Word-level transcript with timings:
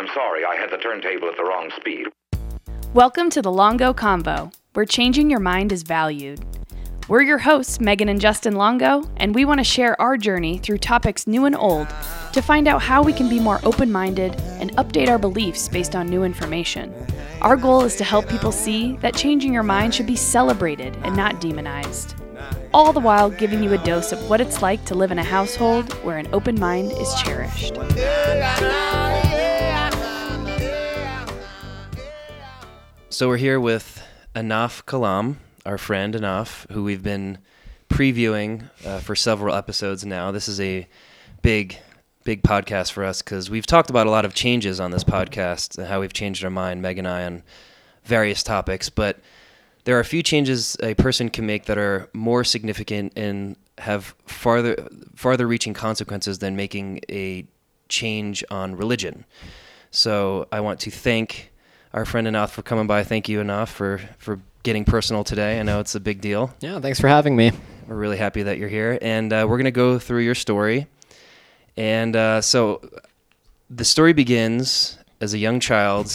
I'm 0.00 0.08
sorry, 0.14 0.46
I 0.46 0.56
had 0.56 0.70
the 0.70 0.78
turntable 0.78 1.28
at 1.28 1.36
the 1.36 1.44
wrong 1.44 1.70
speed. 1.76 2.06
Welcome 2.94 3.28
to 3.28 3.42
the 3.42 3.52
Longo 3.52 3.92
Convo, 3.92 4.50
where 4.72 4.86
changing 4.86 5.28
your 5.28 5.40
mind 5.40 5.72
is 5.72 5.82
valued. 5.82 6.42
We're 7.06 7.20
your 7.20 7.36
hosts, 7.36 7.80
Megan 7.80 8.08
and 8.08 8.18
Justin 8.18 8.54
Longo, 8.54 9.02
and 9.18 9.34
we 9.34 9.44
want 9.44 9.60
to 9.60 9.64
share 9.64 10.00
our 10.00 10.16
journey 10.16 10.56
through 10.56 10.78
topics 10.78 11.26
new 11.26 11.44
and 11.44 11.54
old 11.54 11.86
to 12.32 12.40
find 12.40 12.66
out 12.66 12.80
how 12.80 13.02
we 13.02 13.12
can 13.12 13.28
be 13.28 13.38
more 13.38 13.60
open 13.62 13.92
minded 13.92 14.34
and 14.58 14.74
update 14.78 15.10
our 15.10 15.18
beliefs 15.18 15.68
based 15.68 15.94
on 15.94 16.06
new 16.06 16.24
information. 16.24 16.94
Our 17.42 17.58
goal 17.58 17.82
is 17.82 17.96
to 17.96 18.04
help 18.04 18.26
people 18.26 18.52
see 18.52 18.96
that 19.02 19.14
changing 19.14 19.52
your 19.52 19.64
mind 19.64 19.94
should 19.94 20.06
be 20.06 20.16
celebrated 20.16 20.96
and 21.02 21.14
not 21.14 21.42
demonized. 21.42 22.14
All 22.72 22.94
the 22.94 23.00
while 23.00 23.28
giving 23.28 23.62
you 23.62 23.74
a 23.74 23.84
dose 23.84 24.12
of 24.12 24.30
what 24.30 24.40
it's 24.40 24.62
like 24.62 24.82
to 24.86 24.94
live 24.94 25.12
in 25.12 25.18
a 25.18 25.22
household 25.22 25.92
where 26.04 26.16
an 26.16 26.28
open 26.32 26.58
mind 26.58 26.90
is 26.92 27.12
cherished. 27.22 27.74
So 33.20 33.28
we're 33.28 33.36
here 33.36 33.60
with 33.60 34.02
Ahnaf 34.34 34.86
Kalam, 34.86 35.36
our 35.66 35.76
friend 35.76 36.14
Ahnaf, 36.14 36.66
who 36.70 36.82
we've 36.82 37.02
been 37.02 37.36
previewing 37.90 38.70
uh, 38.82 39.00
for 39.00 39.14
several 39.14 39.54
episodes 39.54 40.06
now. 40.06 40.30
This 40.30 40.48
is 40.48 40.58
a 40.58 40.88
big, 41.42 41.76
big 42.24 42.42
podcast 42.42 42.92
for 42.92 43.04
us 43.04 43.20
because 43.20 43.50
we've 43.50 43.66
talked 43.66 43.90
about 43.90 44.06
a 44.06 44.10
lot 44.10 44.24
of 44.24 44.32
changes 44.32 44.80
on 44.80 44.90
this 44.90 45.04
podcast 45.04 45.76
and 45.76 45.86
how 45.86 46.00
we've 46.00 46.14
changed 46.14 46.42
our 46.42 46.48
mind, 46.48 46.80
Meg 46.80 46.96
and 46.96 47.06
I, 47.06 47.26
on 47.26 47.42
various 48.04 48.42
topics. 48.42 48.88
But 48.88 49.18
there 49.84 49.98
are 49.98 50.00
a 50.00 50.04
few 50.06 50.22
changes 50.22 50.78
a 50.82 50.94
person 50.94 51.28
can 51.28 51.44
make 51.44 51.66
that 51.66 51.76
are 51.76 52.08
more 52.14 52.42
significant 52.42 53.12
and 53.16 53.54
have 53.76 54.14
farther, 54.24 54.88
farther 55.14 55.46
reaching 55.46 55.74
consequences 55.74 56.38
than 56.38 56.56
making 56.56 57.02
a 57.10 57.44
change 57.90 58.42
on 58.50 58.76
religion. 58.76 59.26
So 59.90 60.48
I 60.50 60.60
want 60.60 60.80
to 60.80 60.90
thank 60.90 61.49
our 61.92 62.04
friend 62.04 62.26
Ahnaf 62.26 62.50
for 62.50 62.62
coming 62.62 62.86
by. 62.86 63.04
Thank 63.04 63.28
you, 63.28 63.40
Ahnaf, 63.40 63.68
for 63.68 64.00
for 64.18 64.40
getting 64.62 64.84
personal 64.84 65.24
today. 65.24 65.58
I 65.58 65.62
know 65.62 65.80
it's 65.80 65.94
a 65.94 66.00
big 66.00 66.20
deal. 66.20 66.54
Yeah, 66.60 66.80
thanks 66.80 67.00
for 67.00 67.08
having 67.08 67.36
me. 67.36 67.52
We're 67.86 67.96
really 67.96 68.16
happy 68.16 68.42
that 68.44 68.58
you're 68.58 68.68
here, 68.68 68.98
and 69.00 69.32
uh, 69.32 69.46
we're 69.48 69.56
gonna 69.56 69.70
go 69.70 69.98
through 69.98 70.22
your 70.22 70.34
story. 70.34 70.86
And 71.76 72.14
uh, 72.14 72.40
so, 72.40 72.82
the 73.68 73.84
story 73.84 74.12
begins 74.12 74.98
as 75.20 75.34
a 75.34 75.38
young 75.38 75.60
child. 75.60 76.12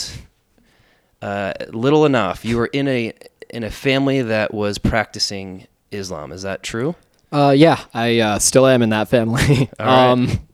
Uh, 1.20 1.52
little 1.70 2.04
enough, 2.06 2.44
you 2.44 2.56
were 2.56 2.66
in 2.66 2.88
a 2.88 3.12
in 3.50 3.64
a 3.64 3.70
family 3.70 4.22
that 4.22 4.52
was 4.52 4.78
practicing 4.78 5.66
Islam. 5.90 6.32
Is 6.32 6.42
that 6.42 6.62
true? 6.62 6.94
Uh, 7.32 7.54
yeah, 7.56 7.80
I 7.92 8.20
uh, 8.20 8.38
still 8.38 8.66
am 8.66 8.82
in 8.82 8.90
that 8.90 9.08
family. 9.08 9.70
All 9.78 10.16
right. 10.16 10.38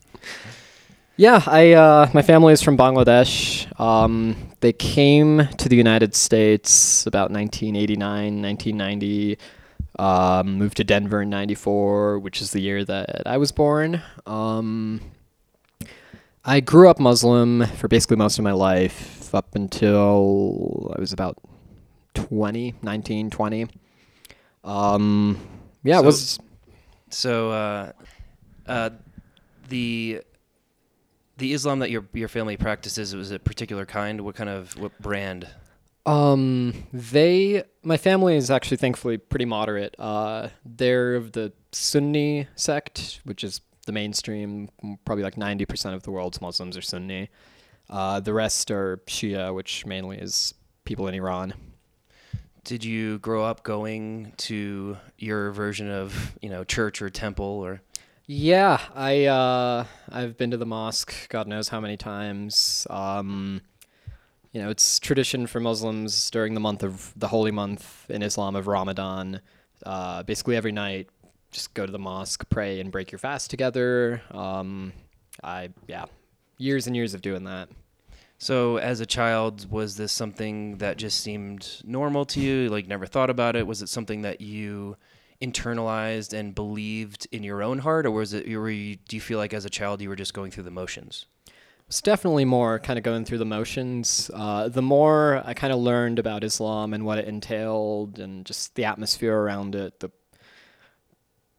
yeah, 1.22 1.40
I 1.46 1.72
uh, 1.72 2.10
my 2.12 2.22
family 2.22 2.52
is 2.52 2.62
from 2.62 2.76
Bangladesh. 2.76 3.68
Um, 3.80 4.34
they 4.58 4.72
came 4.72 5.46
to 5.46 5.68
the 5.68 5.76
United 5.76 6.16
States 6.16 7.06
about 7.06 7.30
1989, 7.30 8.42
1990. 8.42 9.38
Um, 10.00 10.58
moved 10.58 10.78
to 10.78 10.84
Denver 10.84 11.22
in 11.22 11.30
'94, 11.30 12.18
which 12.18 12.42
is 12.42 12.50
the 12.50 12.60
year 12.60 12.84
that 12.84 13.22
I 13.24 13.36
was 13.36 13.52
born. 13.52 14.02
Um, 14.26 15.00
I 16.44 16.58
grew 16.58 16.90
up 16.90 16.98
Muslim 16.98 17.66
for 17.66 17.86
basically 17.86 18.16
most 18.16 18.36
of 18.38 18.42
my 18.42 18.50
life, 18.50 19.32
up 19.32 19.54
until 19.54 20.92
I 20.96 21.00
was 21.00 21.12
about 21.12 21.38
20, 22.14 22.74
19, 22.82 23.30
20. 23.30 23.68
Um, 24.64 25.38
yeah, 25.84 25.98
So- 25.98 26.02
it 26.02 26.06
was 26.06 26.38
So, 27.10 27.50
uh, 27.52 27.92
uh, 28.66 28.90
the 29.68 30.22
the 31.42 31.52
Islam 31.52 31.80
that 31.80 31.90
your 31.90 32.04
your 32.12 32.28
family 32.28 32.56
practices 32.56 33.16
was 33.16 33.32
a 33.32 33.38
particular 33.38 33.84
kind. 33.84 34.20
What 34.20 34.36
kind 34.36 34.48
of 34.48 34.78
what 34.78 34.96
brand? 35.00 35.48
Um, 36.06 36.86
they, 36.92 37.64
my 37.82 37.96
family 37.96 38.36
is 38.36 38.50
actually 38.50 38.76
thankfully 38.76 39.18
pretty 39.18 39.44
moderate. 39.44 39.94
Uh, 39.98 40.48
they're 40.64 41.16
of 41.16 41.32
the 41.32 41.52
Sunni 41.72 42.46
sect, 42.54 43.20
which 43.24 43.44
is 43.44 43.60
the 43.86 43.92
mainstream. 43.92 44.68
Probably 45.04 45.22
like 45.22 45.34
90% 45.34 45.94
of 45.94 46.02
the 46.04 46.10
world's 46.10 46.40
Muslims 46.40 46.76
are 46.76 46.82
Sunni. 46.82 47.28
Uh, 47.90 48.20
the 48.20 48.32
rest 48.32 48.70
are 48.70 48.98
Shia, 49.06 49.54
which 49.54 49.84
mainly 49.84 50.18
is 50.18 50.54
people 50.84 51.06
in 51.08 51.14
Iran. 51.14 51.54
Did 52.64 52.84
you 52.84 53.18
grow 53.18 53.44
up 53.44 53.64
going 53.64 54.32
to 54.38 54.96
your 55.18 55.50
version 55.50 55.90
of 55.90 56.36
you 56.40 56.50
know 56.50 56.62
church 56.62 57.02
or 57.02 57.10
temple 57.10 57.46
or? 57.46 57.82
Yeah, 58.26 58.80
I, 58.94 59.26
uh, 59.26 59.84
I've 60.10 60.36
been 60.36 60.52
to 60.52 60.56
the 60.56 60.66
mosque, 60.66 61.28
God 61.28 61.48
knows 61.48 61.68
how 61.68 61.80
many 61.80 61.96
times. 61.96 62.86
Um, 62.88 63.62
you 64.52 64.62
know, 64.62 64.70
it's 64.70 65.00
tradition 65.00 65.46
for 65.46 65.58
Muslims 65.60 66.30
during 66.30 66.54
the 66.54 66.60
month 66.60 66.84
of 66.84 67.12
the 67.16 67.28
holy 67.28 67.50
month 67.50 68.08
in 68.08 68.22
Islam 68.22 68.54
of 68.54 68.68
Ramadan. 68.68 69.40
Uh, 69.84 70.22
basically, 70.22 70.54
every 70.54 70.72
night, 70.72 71.08
just 71.50 71.74
go 71.74 71.84
to 71.84 71.90
the 71.90 71.98
mosque, 71.98 72.48
pray, 72.48 72.78
and 72.78 72.92
break 72.92 73.10
your 73.10 73.18
fast 73.18 73.50
together. 73.50 74.22
Um, 74.30 74.92
I, 75.42 75.70
yeah, 75.88 76.04
years 76.58 76.86
and 76.86 76.94
years 76.94 77.14
of 77.14 77.22
doing 77.22 77.44
that. 77.44 77.70
So, 78.38 78.76
as 78.76 79.00
a 79.00 79.06
child, 79.06 79.70
was 79.70 79.96
this 79.96 80.12
something 80.12 80.78
that 80.78 80.96
just 80.96 81.20
seemed 81.20 81.80
normal 81.84 82.24
to 82.26 82.40
you? 82.40 82.68
Like, 82.68 82.86
never 82.86 83.06
thought 83.06 83.30
about 83.30 83.56
it? 83.56 83.66
Was 83.66 83.82
it 83.82 83.88
something 83.88 84.22
that 84.22 84.40
you 84.40 84.96
internalized 85.42 86.32
and 86.32 86.54
believed 86.54 87.26
in 87.32 87.42
your 87.42 87.62
own 87.62 87.80
heart, 87.80 88.06
or 88.06 88.10
was 88.10 88.32
it? 88.32 88.48
Were 88.48 88.70
you, 88.70 88.96
do 89.08 89.16
you 89.16 89.20
feel 89.20 89.38
like 89.38 89.52
as 89.52 89.64
a 89.64 89.70
child 89.70 90.00
you 90.00 90.08
were 90.08 90.16
just 90.16 90.34
going 90.34 90.50
through 90.50 90.64
the 90.64 90.70
motions? 90.70 91.26
It's 91.88 92.00
definitely 92.00 92.46
more 92.46 92.78
kind 92.78 92.98
of 92.98 93.02
going 93.02 93.26
through 93.26 93.38
the 93.38 93.44
motions. 93.44 94.30
Uh, 94.32 94.68
the 94.68 94.80
more 94.80 95.42
I 95.44 95.52
kind 95.52 95.72
of 95.72 95.78
learned 95.80 96.18
about 96.18 96.42
Islam 96.42 96.94
and 96.94 97.04
what 97.04 97.18
it 97.18 97.26
entailed 97.26 98.18
and 98.18 98.46
just 98.46 98.74
the 98.76 98.84
atmosphere 98.84 99.36
around 99.36 99.74
it, 99.74 100.00
the 100.00 100.10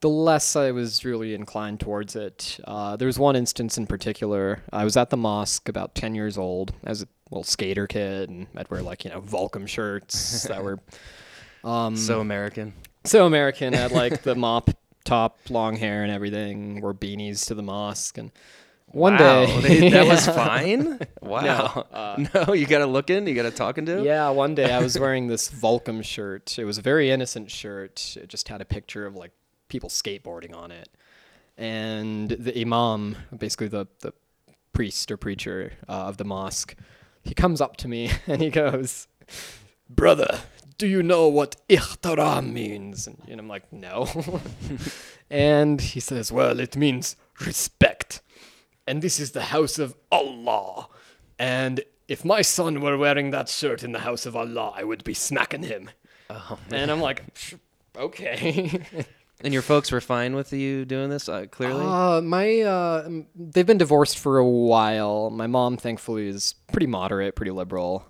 the 0.03 0.09
less 0.09 0.57
I 0.57 0.71
was 0.71 1.05
really 1.05 1.33
inclined 1.33 1.79
towards 1.79 2.17
it. 2.17 2.59
Uh, 2.65 2.97
there 2.97 3.05
was 3.05 3.17
one 3.17 3.37
instance 3.37 3.77
in 3.77 3.87
particular. 3.87 4.61
I 4.73 4.83
was 4.83 4.97
at 4.97 5.11
the 5.11 5.17
mosque 5.17 5.69
about 5.69 5.95
10 5.95 6.13
years 6.13 6.37
old 6.37 6.73
as 6.83 7.03
a 7.03 7.07
little 7.31 7.45
skater 7.45 7.87
kid, 7.87 8.29
and 8.29 8.47
I'd 8.53 8.69
wear 8.69 8.81
like, 8.81 9.05
you 9.05 9.11
know, 9.11 9.21
Volcom 9.21 9.65
shirts 9.65 10.43
that 10.43 10.61
were 10.61 10.79
um, 11.63 11.95
so 11.95 12.19
American. 12.19 12.73
So 13.03 13.25
American. 13.25 13.73
had 13.73 13.91
like 13.91 14.23
the 14.23 14.35
mop 14.35 14.69
top, 15.05 15.37
long 15.49 15.75
hair, 15.75 16.03
and 16.03 16.11
everything. 16.11 16.81
Wore 16.81 16.93
beanies 16.93 17.45
to 17.47 17.55
the 17.55 17.63
mosque, 17.63 18.17
and 18.17 18.31
one 18.87 19.13
Wow, 19.13 19.45
day 19.45 19.59
they- 19.79 19.89
that 19.89 20.07
was 20.07 20.25
fine. 20.43 20.99
Wow. 21.21 21.87
uh, 21.91 22.23
No, 22.33 22.53
you 22.53 22.65
got 22.67 22.79
to 22.79 22.85
look 22.85 23.09
in. 23.09 23.25
You 23.27 23.33
got 23.35 23.43
to 23.43 23.51
talking 23.51 23.85
to. 23.87 24.03
Yeah, 24.03 24.29
one 24.29 24.53
day 24.55 24.71
I 24.71 24.79
was 24.79 24.97
wearing 25.03 25.27
this 25.27 25.49
Volcom 25.49 26.03
shirt. 26.03 26.57
It 26.59 26.65
was 26.65 26.77
a 26.77 26.81
very 26.81 27.09
innocent 27.11 27.49
shirt. 27.49 28.15
It 28.21 28.29
just 28.29 28.47
had 28.49 28.61
a 28.61 28.65
picture 28.65 29.05
of 29.05 29.15
like 29.15 29.31
people 29.67 29.89
skateboarding 29.89 30.55
on 30.55 30.71
it. 30.71 30.89
And 31.57 32.29
the 32.29 32.59
imam, 32.61 33.15
basically 33.37 33.67
the, 33.67 33.85
the 33.99 34.13
priest 34.73 35.11
or 35.11 35.17
preacher 35.17 35.73
uh, 35.87 35.91
of 36.07 36.17
the 36.17 36.23
mosque, 36.25 36.75
he 37.23 37.33
comes 37.33 37.61
up 37.61 37.77
to 37.77 37.87
me 37.87 38.11
and 38.27 38.41
he 38.41 38.49
goes, 38.49 39.07
Brother, 39.89 40.39
do 40.77 40.87
you 40.87 41.03
know 41.03 41.27
what 41.27 41.55
ihtaram 41.69 42.51
means? 42.51 43.07
And, 43.07 43.21
and 43.27 43.39
I'm 43.39 43.47
like, 43.47 43.71
No. 43.71 44.07
and 45.29 45.79
he 45.81 45.99
says, 45.99 46.31
Well, 46.31 46.59
it 46.59 46.75
means 46.75 47.15
respect. 47.39 48.21
And 48.87 49.01
this 49.01 49.19
is 49.19 49.31
the 49.31 49.43
house 49.43 49.79
of 49.79 49.95
Allah. 50.11 50.87
And 51.39 51.83
if 52.07 52.25
my 52.25 52.41
son 52.41 52.81
were 52.81 52.97
wearing 52.97 53.31
that 53.31 53.49
shirt 53.49 53.83
in 53.83 53.91
the 53.91 53.99
house 53.99 54.25
of 54.25 54.35
Allah, 54.35 54.73
I 54.75 54.83
would 54.83 55.03
be 55.03 55.13
smacking 55.13 55.63
him. 55.63 55.89
Oh, 56.29 56.59
And 56.71 56.91
I'm 56.91 56.99
like, 56.99 57.23
okay. 57.95 58.81
And 59.43 59.51
your 59.51 59.61
folks 59.61 59.91
were 59.91 59.99
fine 59.99 60.35
with 60.35 60.53
you 60.53 60.85
doing 60.85 61.09
this, 61.09 61.27
uh, 61.27 61.47
clearly? 61.51 61.83
Uh, 61.85 62.21
my, 62.21 62.61
uh, 62.61 63.09
they've 63.35 63.65
been 63.65 63.77
divorced 63.77 64.17
for 64.17 64.37
a 64.37 64.47
while. 64.47 65.29
My 65.31 65.47
mom, 65.47 65.75
thankfully, 65.75 66.29
is 66.29 66.55
pretty 66.71 66.87
moderate, 66.87 67.35
pretty 67.35 67.51
liberal. 67.51 68.05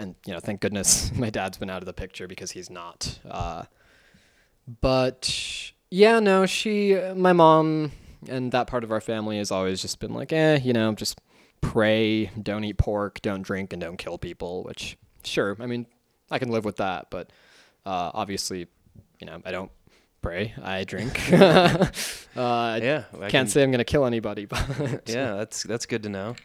And 0.00 0.14
you 0.26 0.32
know, 0.32 0.40
thank 0.40 0.60
goodness 0.60 1.12
my 1.16 1.30
dad's 1.30 1.58
been 1.58 1.70
out 1.70 1.82
of 1.82 1.86
the 1.86 1.92
picture 1.92 2.26
because 2.26 2.52
he's 2.52 2.70
not. 2.70 3.18
Uh, 3.28 3.64
but 4.80 5.72
yeah, 5.90 6.20
no, 6.20 6.46
she, 6.46 6.98
my 7.14 7.32
mom, 7.32 7.92
and 8.28 8.52
that 8.52 8.66
part 8.66 8.84
of 8.84 8.92
our 8.92 9.00
family 9.00 9.38
has 9.38 9.50
always 9.50 9.82
just 9.82 9.98
been 9.98 10.14
like, 10.14 10.32
eh, 10.32 10.58
you 10.62 10.72
know, 10.72 10.92
just 10.94 11.20
pray, 11.60 12.26
don't 12.40 12.64
eat 12.64 12.78
pork, 12.78 13.20
don't 13.22 13.42
drink, 13.42 13.72
and 13.72 13.80
don't 13.80 13.96
kill 13.96 14.16
people. 14.18 14.62
Which, 14.64 14.96
sure, 15.24 15.56
I 15.60 15.66
mean, 15.66 15.86
I 16.30 16.38
can 16.38 16.50
live 16.50 16.64
with 16.64 16.76
that, 16.76 17.08
but 17.10 17.30
uh, 17.84 18.10
obviously, 18.14 18.68
you 19.20 19.26
know, 19.26 19.40
I 19.44 19.50
don't 19.50 19.70
pray. 20.22 20.54
I 20.62 20.84
drink. 20.84 21.32
uh, 21.32 21.90
yeah. 22.36 23.04
I 23.12 23.18
can't 23.18 23.30
can- 23.30 23.48
say 23.48 23.62
I'm 23.62 23.70
gonna 23.70 23.84
kill 23.84 24.04
anybody, 24.04 24.44
but 24.46 25.02
Yeah, 25.06 25.34
that's 25.34 25.62
that's 25.64 25.86
good 25.86 26.04
to 26.04 26.08
know. 26.08 26.36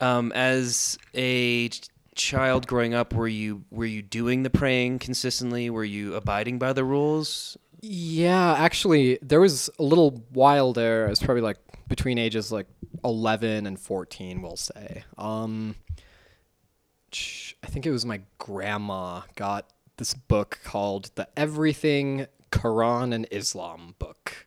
Um, 0.00 0.32
as 0.32 0.98
a 1.14 1.70
child 2.16 2.66
growing 2.66 2.94
up, 2.94 3.14
were 3.14 3.28
you 3.28 3.64
were 3.70 3.86
you 3.86 4.02
doing 4.02 4.42
the 4.42 4.50
praying 4.50 4.98
consistently? 4.98 5.70
Were 5.70 5.84
you 5.84 6.14
abiding 6.14 6.58
by 6.58 6.72
the 6.72 6.84
rules? 6.84 7.56
Yeah, 7.80 8.54
actually, 8.54 9.18
there 9.22 9.40
was 9.40 9.70
a 9.78 9.82
little 9.82 10.24
while 10.32 10.72
there. 10.72 11.06
It 11.06 11.10
was 11.10 11.20
probably 11.20 11.42
like 11.42 11.58
between 11.88 12.18
ages 12.18 12.50
like 12.50 12.66
11 13.04 13.66
and 13.66 13.78
14, 13.78 14.42
we'll 14.42 14.56
say. 14.56 15.04
Um, 15.18 15.76
I 17.62 17.66
think 17.68 17.86
it 17.86 17.90
was 17.90 18.04
my 18.04 18.22
grandma 18.38 19.22
got 19.36 19.70
this 19.98 20.14
book 20.14 20.60
called 20.64 21.10
the 21.14 21.28
Everything 21.36 22.26
Quran 22.50 23.14
and 23.14 23.26
Islam 23.30 23.94
book. 23.98 24.46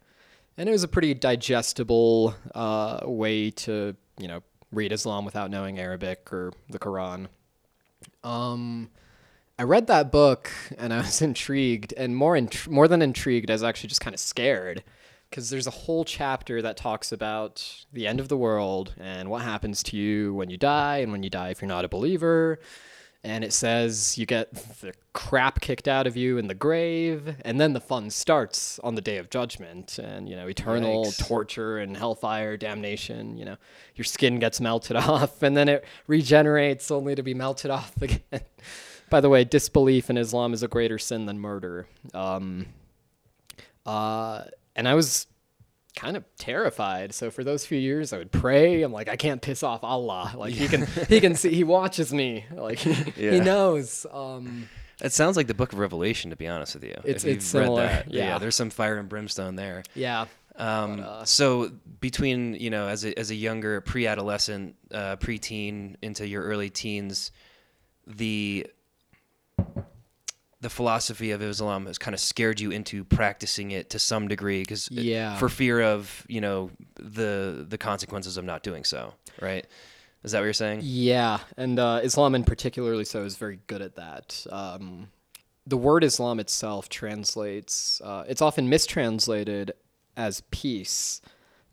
And 0.58 0.68
it 0.68 0.72
was 0.72 0.84
a 0.84 0.88
pretty 0.88 1.14
digestible 1.14 2.36
uh, 2.54 3.02
way 3.06 3.52
to, 3.52 3.96
you 4.20 4.28
know, 4.28 4.42
read 4.72 4.92
Islam 4.92 5.26
without 5.26 5.50
knowing 5.50 5.80
Arabic 5.80 6.32
or 6.34 6.52
the 6.70 6.80
Quran. 6.80 7.28
Um, 8.24 8.90
I 9.58 9.64
read 9.64 9.88
that 9.88 10.12
book 10.12 10.52
and 10.78 10.94
I 10.94 10.98
was 10.98 11.22
intrigued, 11.30 11.94
and 11.98 12.16
more 12.16 12.40
more 12.68 12.88
than 12.88 13.02
intrigued, 13.02 13.50
I 13.50 13.54
was 13.54 13.64
actually 13.64 13.90
just 13.90 14.02
kind 14.02 14.14
of 14.14 14.20
scared 14.20 14.84
because 15.30 15.50
there's 15.50 15.68
a 15.68 15.72
whole 15.72 16.06
chapter 16.06 16.62
that 16.62 16.76
talks 16.76 17.12
about 17.12 17.86
the 17.94 18.08
end 18.08 18.20
of 18.20 18.30
the 18.30 18.38
world 18.38 18.96
and 19.00 19.30
what 19.30 19.44
happens 19.44 19.84
to 19.84 19.98
you 19.98 20.34
when 20.34 20.50
you 20.50 20.58
die, 20.58 20.98
and 20.98 21.12
when 21.12 21.24
you 21.24 21.30
die 21.30 21.50
if 21.50 21.62
you're 21.62 21.68
not 21.68 21.86
a 21.86 21.90
believer. 21.90 22.60
And 23.22 23.44
it 23.44 23.52
says 23.52 24.18
you 24.18 24.26
get 24.26 24.54
the 24.80 24.94
crap 25.12 25.60
kicked 25.60 25.90
out 25.90 26.08
of 26.08 26.16
you 26.16 26.38
in 26.38 26.48
the 26.48 26.54
grave, 26.54 27.36
and 27.44 27.60
then 27.60 27.74
the 27.74 27.82
fun 27.82 28.10
starts 28.10 28.80
on 28.80 28.96
the 28.96 29.02
day 29.02 29.18
of 29.18 29.30
judgment, 29.30 30.00
and 30.00 30.30
you 30.30 30.38
know 30.38 30.48
eternal 30.48 31.06
Yikes. 31.06 31.28
torture 31.28 31.80
and 31.80 31.98
hellfire, 31.98 32.56
damnation. 32.56 33.38
You 33.38 33.44
know 33.44 33.58
your 33.96 34.06
skin 34.06 34.40
gets 34.40 34.62
melted 34.62 34.96
off, 34.96 35.44
and 35.44 35.58
then 35.58 35.68
it 35.68 35.84
regenerates 36.08 36.92
only 36.92 37.14
to 37.16 37.24
be 37.24 37.34
melted 37.34 37.72
off 37.80 38.02
again. 38.02 38.22
By 39.10 39.20
the 39.20 39.30
way, 39.30 39.44
disbelief 39.44 40.10
in 40.10 40.18
Islam 40.18 40.54
is 40.54 40.64
a 40.64 40.68
greater 40.68 40.98
sin 40.98 41.26
than 41.26 41.40
murder. 41.40 41.88
Um, 42.14 42.68
uh, 43.86 44.44
and 44.76 44.88
I 44.88 44.94
was 44.94 45.28
kind 46.00 46.16
of 46.18 46.24
terrified. 46.38 47.14
So 47.14 47.30
for 47.30 47.44
those 47.44 47.66
few 47.66 47.78
years, 47.78 48.14
I 48.14 48.18
would 48.18 48.32
pray. 48.32 48.82
I'm 48.84 48.92
like, 48.94 49.10
I 49.10 49.16
can't 49.18 49.42
piss 49.42 49.64
off 49.64 49.84
Allah. 49.84 50.34
Like 50.36 50.54
he 50.54 50.68
can, 50.68 50.86
he 51.08 51.20
can 51.20 51.36
see, 51.36 51.54
he 51.54 51.64
watches 51.64 52.14
me. 52.14 52.46
Like 52.56 52.80
he, 52.80 52.94
he 52.94 53.40
knows. 53.40 54.06
Um, 54.12 54.70
It 55.02 55.12
sounds 55.14 55.38
like 55.38 55.48
the 55.48 55.54
Book 55.54 55.74
of 55.74 55.80
Revelation, 55.80 56.30
to 56.32 56.36
be 56.36 56.48
honest 56.48 56.74
with 56.76 56.84
you. 56.84 56.96
It's- 57.04 57.24
if 57.26 57.36
it's 57.38 57.54
read 57.54 57.64
similar, 57.64 57.84
that. 57.84 58.12
yeah. 58.14 58.38
there's 58.40 58.56
some 58.56 58.70
fire 58.70 58.98
and 58.98 59.08
brimstone 59.10 59.56
there. 59.56 59.84
yeah. 59.94 60.26
Um, 60.56 61.06
so 61.24 61.72
between 62.02 62.54
you 62.56 62.70
know, 62.70 62.90
as 62.90 63.06
a 63.06 63.18
as 63.18 63.32
a 63.32 63.36
younger 63.36 63.80
pre-adolescent, 63.80 64.76
uh, 64.94 65.16
pre-teen 65.16 65.96
into 66.02 66.28
your 66.28 66.44
early 66.44 66.70
teens, 66.70 67.32
the 68.06 68.68
the 70.62 70.70
philosophy 70.70 71.32
of 71.32 71.42
Islam 71.42 71.86
has 71.86 71.98
kind 71.98 72.14
of 72.14 72.20
scared 72.20 72.60
you 72.60 72.72
into 72.72 73.04
practicing 73.06 73.72
it 73.72 73.90
to 73.92 74.00
some 74.00 74.28
degree, 74.28 74.62
because 74.62 74.90
Yeah. 74.92 75.38
for 75.38 75.48
fear 75.50 75.82
of 75.82 76.26
you 76.28 76.42
know 76.42 76.72
the 76.96 77.66
the 77.68 77.78
consequences 77.78 78.38
of 78.38 78.44
not 78.46 78.64
doing 78.64 78.84
so. 78.84 79.14
Right? 79.42 79.66
Is 80.24 80.34
that 80.34 80.40
what 80.40 80.44
you're 80.46 80.54
saying? 80.54 80.82
Yeah, 80.84 81.40
and 81.56 81.80
uh, 81.80 82.02
Islam 82.04 82.36
in 82.36 82.44
particularly 82.44 83.06
so 83.06 83.24
is 83.24 83.38
very 83.38 83.60
good 83.68 83.82
at 83.82 83.96
that. 83.96 84.46
Um, 84.52 85.08
the 85.66 85.78
word 85.78 86.04
Islam 86.04 86.40
itself 86.42 86.90
translates, 86.90 88.02
uh, 88.04 88.26
it's 88.28 88.42
often 88.42 88.68
mistranslated 88.68 89.72
as 90.18 90.42
peace, 90.52 91.22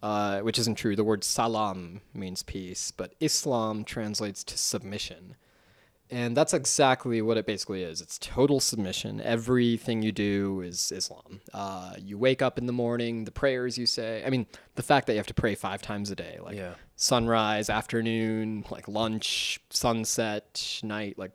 uh, 0.02 0.40
which 0.40 0.58
isn't 0.60 0.76
true. 0.76 0.94
The 0.94 1.02
word 1.02 1.24
salam 1.24 2.02
means 2.14 2.44
peace, 2.44 2.92
but 2.92 3.14
Islam 3.20 3.82
translates 3.84 4.44
to 4.44 4.56
submission. 4.58 5.34
And 6.10 6.36
that's 6.36 6.54
exactly 6.54 7.20
what 7.20 7.36
it 7.36 7.46
basically 7.46 7.82
is. 7.82 8.00
It's 8.00 8.16
total 8.18 8.60
submission. 8.60 9.20
Everything 9.20 10.02
you 10.02 10.12
do 10.12 10.60
is 10.60 10.92
Islam. 10.92 11.40
Uh, 11.52 11.94
you 11.98 12.16
wake 12.16 12.42
up 12.42 12.58
in 12.58 12.66
the 12.66 12.72
morning, 12.72 13.24
the 13.24 13.32
prayers 13.32 13.76
you 13.76 13.86
say. 13.86 14.22
I 14.24 14.30
mean, 14.30 14.46
the 14.76 14.82
fact 14.82 15.06
that 15.08 15.14
you 15.14 15.18
have 15.18 15.26
to 15.26 15.34
pray 15.34 15.56
five 15.56 15.82
times 15.82 16.10
a 16.12 16.14
day, 16.16 16.38
like 16.40 16.56
Yeah. 16.56 16.74
sunrise, 16.94 17.68
afternoon, 17.68 18.64
like 18.70 18.86
lunch, 18.86 19.58
sunset, 19.70 20.80
night, 20.84 21.18
like 21.18 21.32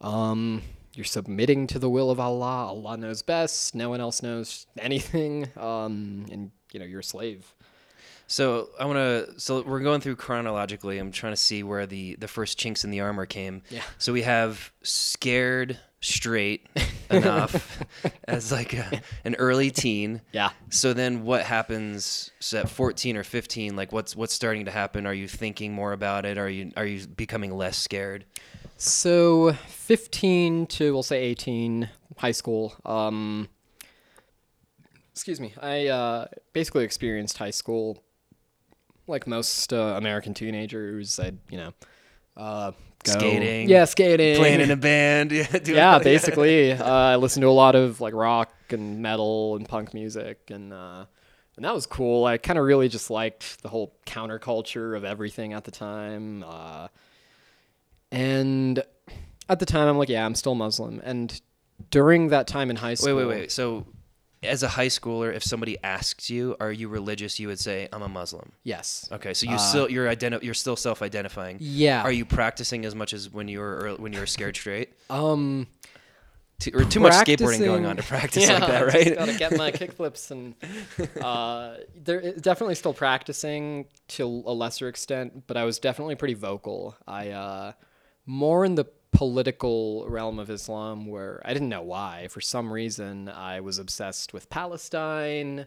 um 0.00 0.62
you're 0.94 1.04
submitting 1.04 1.66
to 1.68 1.78
the 1.78 1.90
will 1.90 2.10
of 2.10 2.20
Allah. 2.20 2.66
Allah 2.68 2.96
knows 2.96 3.22
best. 3.22 3.74
No 3.74 3.88
one 3.90 4.00
else 4.00 4.22
knows 4.22 4.66
anything. 4.78 5.48
Um 5.56 6.26
and 6.30 6.50
you 6.72 6.78
know, 6.78 6.86
you're 6.86 7.00
a 7.00 7.04
slave. 7.04 7.52
So 8.28 8.68
I 8.78 8.84
want 8.84 8.98
to. 8.98 9.40
So 9.40 9.62
we're 9.62 9.80
going 9.80 10.00
through 10.00 10.16
chronologically. 10.16 10.98
I'm 10.98 11.10
trying 11.10 11.32
to 11.32 11.36
see 11.36 11.62
where 11.62 11.86
the 11.86 12.14
the 12.16 12.28
first 12.28 12.58
chinks 12.58 12.84
in 12.84 12.90
the 12.90 13.00
armor 13.00 13.26
came. 13.26 13.62
Yeah. 13.70 13.82
So 13.96 14.12
we 14.12 14.22
have 14.22 14.70
scared 14.82 15.78
straight 16.00 16.68
enough 17.10 17.82
as 18.28 18.52
like 18.52 18.74
a, 18.74 19.00
an 19.24 19.34
early 19.36 19.70
teen. 19.70 20.20
Yeah. 20.32 20.50
So 20.68 20.92
then 20.92 21.24
what 21.24 21.42
happens 21.42 22.30
so 22.38 22.60
at 22.60 22.68
14 22.70 23.16
or 23.16 23.24
15 23.24 23.74
like 23.74 23.90
what's 23.92 24.14
what's 24.14 24.32
starting 24.32 24.66
to 24.66 24.70
happen 24.70 25.06
are 25.06 25.14
you 25.14 25.26
thinking 25.26 25.72
more 25.72 25.92
about 25.92 26.24
it 26.24 26.38
are 26.38 26.48
you 26.48 26.70
are 26.76 26.86
you 26.86 27.04
becoming 27.08 27.52
less 27.56 27.76
scared 27.76 28.24
So 28.76 29.54
15 29.66 30.66
to 30.68 30.92
we'll 30.92 31.02
say 31.02 31.20
18, 31.24 31.88
high 32.18 32.30
school. 32.30 32.74
Um, 32.84 33.48
excuse 35.12 35.40
me. 35.40 35.52
I 35.60 35.88
uh, 35.88 36.26
basically 36.52 36.84
experienced 36.84 37.38
high 37.38 37.50
school 37.50 38.04
like 39.08 39.26
most 39.26 39.72
uh, 39.72 39.94
American 39.96 40.34
teenagers. 40.34 41.18
I'd 41.18 41.38
you 41.50 41.58
know 41.58 41.72
uh, 42.36 42.70
go- 43.04 43.12
Skating, 43.12 43.68
yeah, 43.68 43.84
skating, 43.84 44.36
playing 44.36 44.60
in 44.60 44.70
a 44.70 44.76
band 44.90 45.32
yeah 45.32 45.46
doing 45.58 45.76
yeah, 45.78 45.94
all- 45.94 46.00
basically. 46.00 46.72
uh, 46.72 46.84
I 46.84 47.16
listened 47.16 47.42
to 47.42 47.48
a 47.48 47.50
lot 47.50 47.74
of 47.74 48.00
like 48.00 48.14
rock 48.14 48.52
and 48.70 49.00
metal 49.00 49.56
and 49.56 49.68
punk 49.68 49.94
music, 49.94 50.50
and 50.50 50.72
uh, 50.72 51.06
and 51.56 51.64
that 51.64 51.74
was 51.74 51.86
cool. 51.86 52.24
I 52.24 52.38
kind 52.38 52.58
of 52.58 52.64
really 52.64 52.88
just 52.88 53.10
liked 53.10 53.62
the 53.62 53.68
whole 53.68 53.94
counterculture 54.06 54.96
of 54.96 55.04
everything 55.04 55.52
at 55.54 55.64
the 55.64 55.70
time. 55.72 56.44
Uh, 56.46 56.88
and 58.10 58.82
at 59.48 59.58
the 59.58 59.66
time, 59.66 59.88
I'm 59.88 59.98
like, 59.98 60.08
yeah, 60.08 60.24
I'm 60.24 60.34
still 60.34 60.54
Muslim. 60.54 61.00
And 61.04 61.40
during 61.90 62.28
that 62.28 62.46
time 62.46 62.70
in 62.70 62.76
high 62.76 62.94
school, 62.94 63.16
wait 63.16 63.26
wait 63.26 63.36
wait 63.40 63.52
so 63.52 63.86
as 64.42 64.62
a 64.62 64.68
high 64.68 64.86
schooler 64.86 65.34
if 65.34 65.42
somebody 65.42 65.76
asks 65.82 66.30
you 66.30 66.56
are 66.60 66.70
you 66.70 66.88
religious 66.88 67.40
you 67.40 67.48
would 67.48 67.58
say 67.58 67.88
i'm 67.92 68.02
a 68.02 68.08
muslim 68.08 68.52
yes, 68.62 69.08
Okay, 69.10 69.34
so 69.34 69.50
you 69.50 69.58
still 69.58 69.90
you're 69.90 70.06
identi- 70.06 70.42
you're 70.42 70.54
still 70.54 70.76
self-identifying. 70.76 71.56
Uh, 71.56 71.60
Yeah. 71.60 72.02
Are 72.02 72.12
you 72.12 72.24
practicing 72.24 72.84
as 72.84 72.94
much 72.94 73.12
as 73.12 73.30
when 73.30 73.48
you 73.48 73.58
were 73.60 73.94
when 73.98 74.12
you 74.12 74.20
were 74.20 74.26
scared 74.26 74.56
straight? 74.56 74.90
um, 75.10 75.66
Too, 76.60 76.70
or 76.74 76.84
too 76.84 77.00
much 77.00 77.12
skateboarding 77.14 77.64
going 77.64 77.86
on 77.86 77.96
to 77.96 78.02
practice 78.02 78.46
yeah, 78.48 78.58
like 78.58 78.68
that, 78.68 78.84
just 78.92 78.94
right? 78.96 79.16
gotta 79.16 79.38
get 79.38 79.56
my 79.56 79.70
kickflips 79.80 80.30
and 80.30 80.54
uh, 81.22 81.74
they're 81.96 82.32
definitely 82.32 82.74
still 82.74 82.92
practicing 82.94 83.86
to 84.08 84.24
a 84.24 84.52
lesser 84.52 84.88
extent, 84.88 85.46
but 85.46 85.56
I 85.56 85.64
was 85.64 85.78
definitely 85.78 86.14
pretty 86.16 86.34
vocal. 86.34 86.96
I 87.06 87.30
uh, 87.30 87.72
more 88.26 88.64
in 88.64 88.74
the 88.74 88.86
political 89.18 90.06
realm 90.08 90.38
of 90.38 90.48
Islam 90.48 91.04
where 91.04 91.42
I 91.44 91.52
didn't 91.52 91.70
know 91.70 91.82
why. 91.82 92.28
For 92.30 92.40
some 92.40 92.72
reason, 92.72 93.28
I 93.28 93.58
was 93.58 93.80
obsessed 93.80 94.32
with 94.32 94.48
Palestine. 94.48 95.66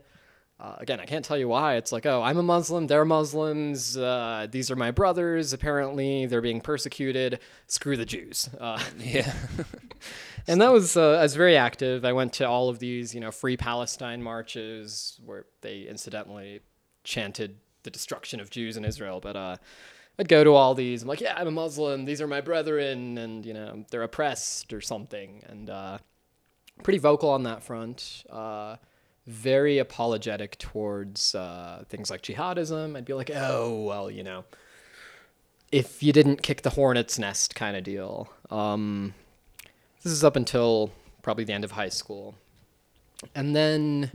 Uh, 0.58 0.76
again, 0.78 1.02
I 1.02 1.06
can't 1.06 1.26
tell 1.26 1.38
you 1.38 1.50
why. 1.50 1.76
It's 1.76 1.92
like, 1.92 2.06
oh, 2.06 2.22
I'm 2.22 2.38
a 2.38 2.44
Muslim, 2.44 2.88
they're 2.88 3.04
Muslims, 3.04 3.98
uh, 3.98 4.48
these 4.50 4.72
are 4.72 4.78
my 4.78 4.92
brothers. 4.92 5.52
Apparently, 5.52 6.28
they're 6.28 6.40
being 6.40 6.62
persecuted. 6.62 7.42
Screw 7.68 7.98
the 7.98 8.06
Jews. 8.06 8.50
Uh, 8.58 8.82
yeah. 9.00 9.34
and 10.48 10.62
that 10.62 10.72
was 10.72 10.96
uh, 10.96 11.18
I 11.18 11.24
was 11.24 11.36
very 11.36 11.58
active. 11.58 12.06
I 12.06 12.14
went 12.14 12.32
to 12.36 12.48
all 12.48 12.70
of 12.70 12.80
these, 12.80 13.14
you 13.14 13.20
know, 13.20 13.32
free 13.32 13.58
Palestine 13.58 14.24
marches 14.24 15.20
where 15.26 15.44
they 15.60 15.82
incidentally 15.82 16.62
chanted 17.04 17.58
the 17.84 17.90
destruction 17.90 18.40
of 18.40 18.50
Jews 18.50 18.78
in 18.78 18.86
Israel. 18.86 19.20
But 19.20 19.36
uh, 19.36 19.58
I'd 20.20 20.28
go 20.28 20.44
to 20.44 20.54
all 20.54 20.76
these. 20.76 21.02
I'm 21.02 21.08
like, 21.08 21.22
yeah, 21.22 21.34
I'm 21.36 21.48
a 21.48 21.52
Muslim. 21.52 22.06
These 22.06 22.22
are 22.22 22.28
my 22.28 22.42
brethren, 22.42 23.18
and 23.18 23.46
you 23.46 23.54
know, 23.54 23.86
they're 23.90 24.04
oppressed 24.04 24.74
or 24.74 24.82
something. 24.82 25.44
And 25.48 25.70
uh, 25.70 25.98
pretty 26.84 27.00
vocal 27.00 27.30
on 27.30 27.44
that 27.44 27.64
front. 27.64 28.24
Uh, 28.30 28.76
very 29.28 29.78
apologetic 29.78 30.58
towards 30.58 31.36
uh, 31.36 31.84
things 31.90 32.10
like 32.10 32.22
jihadism. 32.22 32.98
I'd 32.98 33.06
be 33.06 33.14
like, 33.14 33.32
oh 33.34 33.84
well, 33.84 34.12
you 34.12 34.24
know, 34.24 34.44
if 35.72 36.04
you 36.04 36.12
didn't 36.12 36.42
kick 36.42 36.64
the 36.64 36.72
hornet's 36.72 37.18
nest 37.18 37.56
kind 37.56 37.78
of 37.78 37.84
deal. 37.84 38.32
Um, 38.50 39.14
this 40.04 40.12
is 40.12 40.24
up 40.24 40.36
until 40.36 40.92
probably 41.22 41.44
the 41.44 41.54
end 41.54 41.64
of 41.64 41.72
high 41.72 41.90
school. 41.90 42.36
And 43.36 43.56
then 43.56 44.12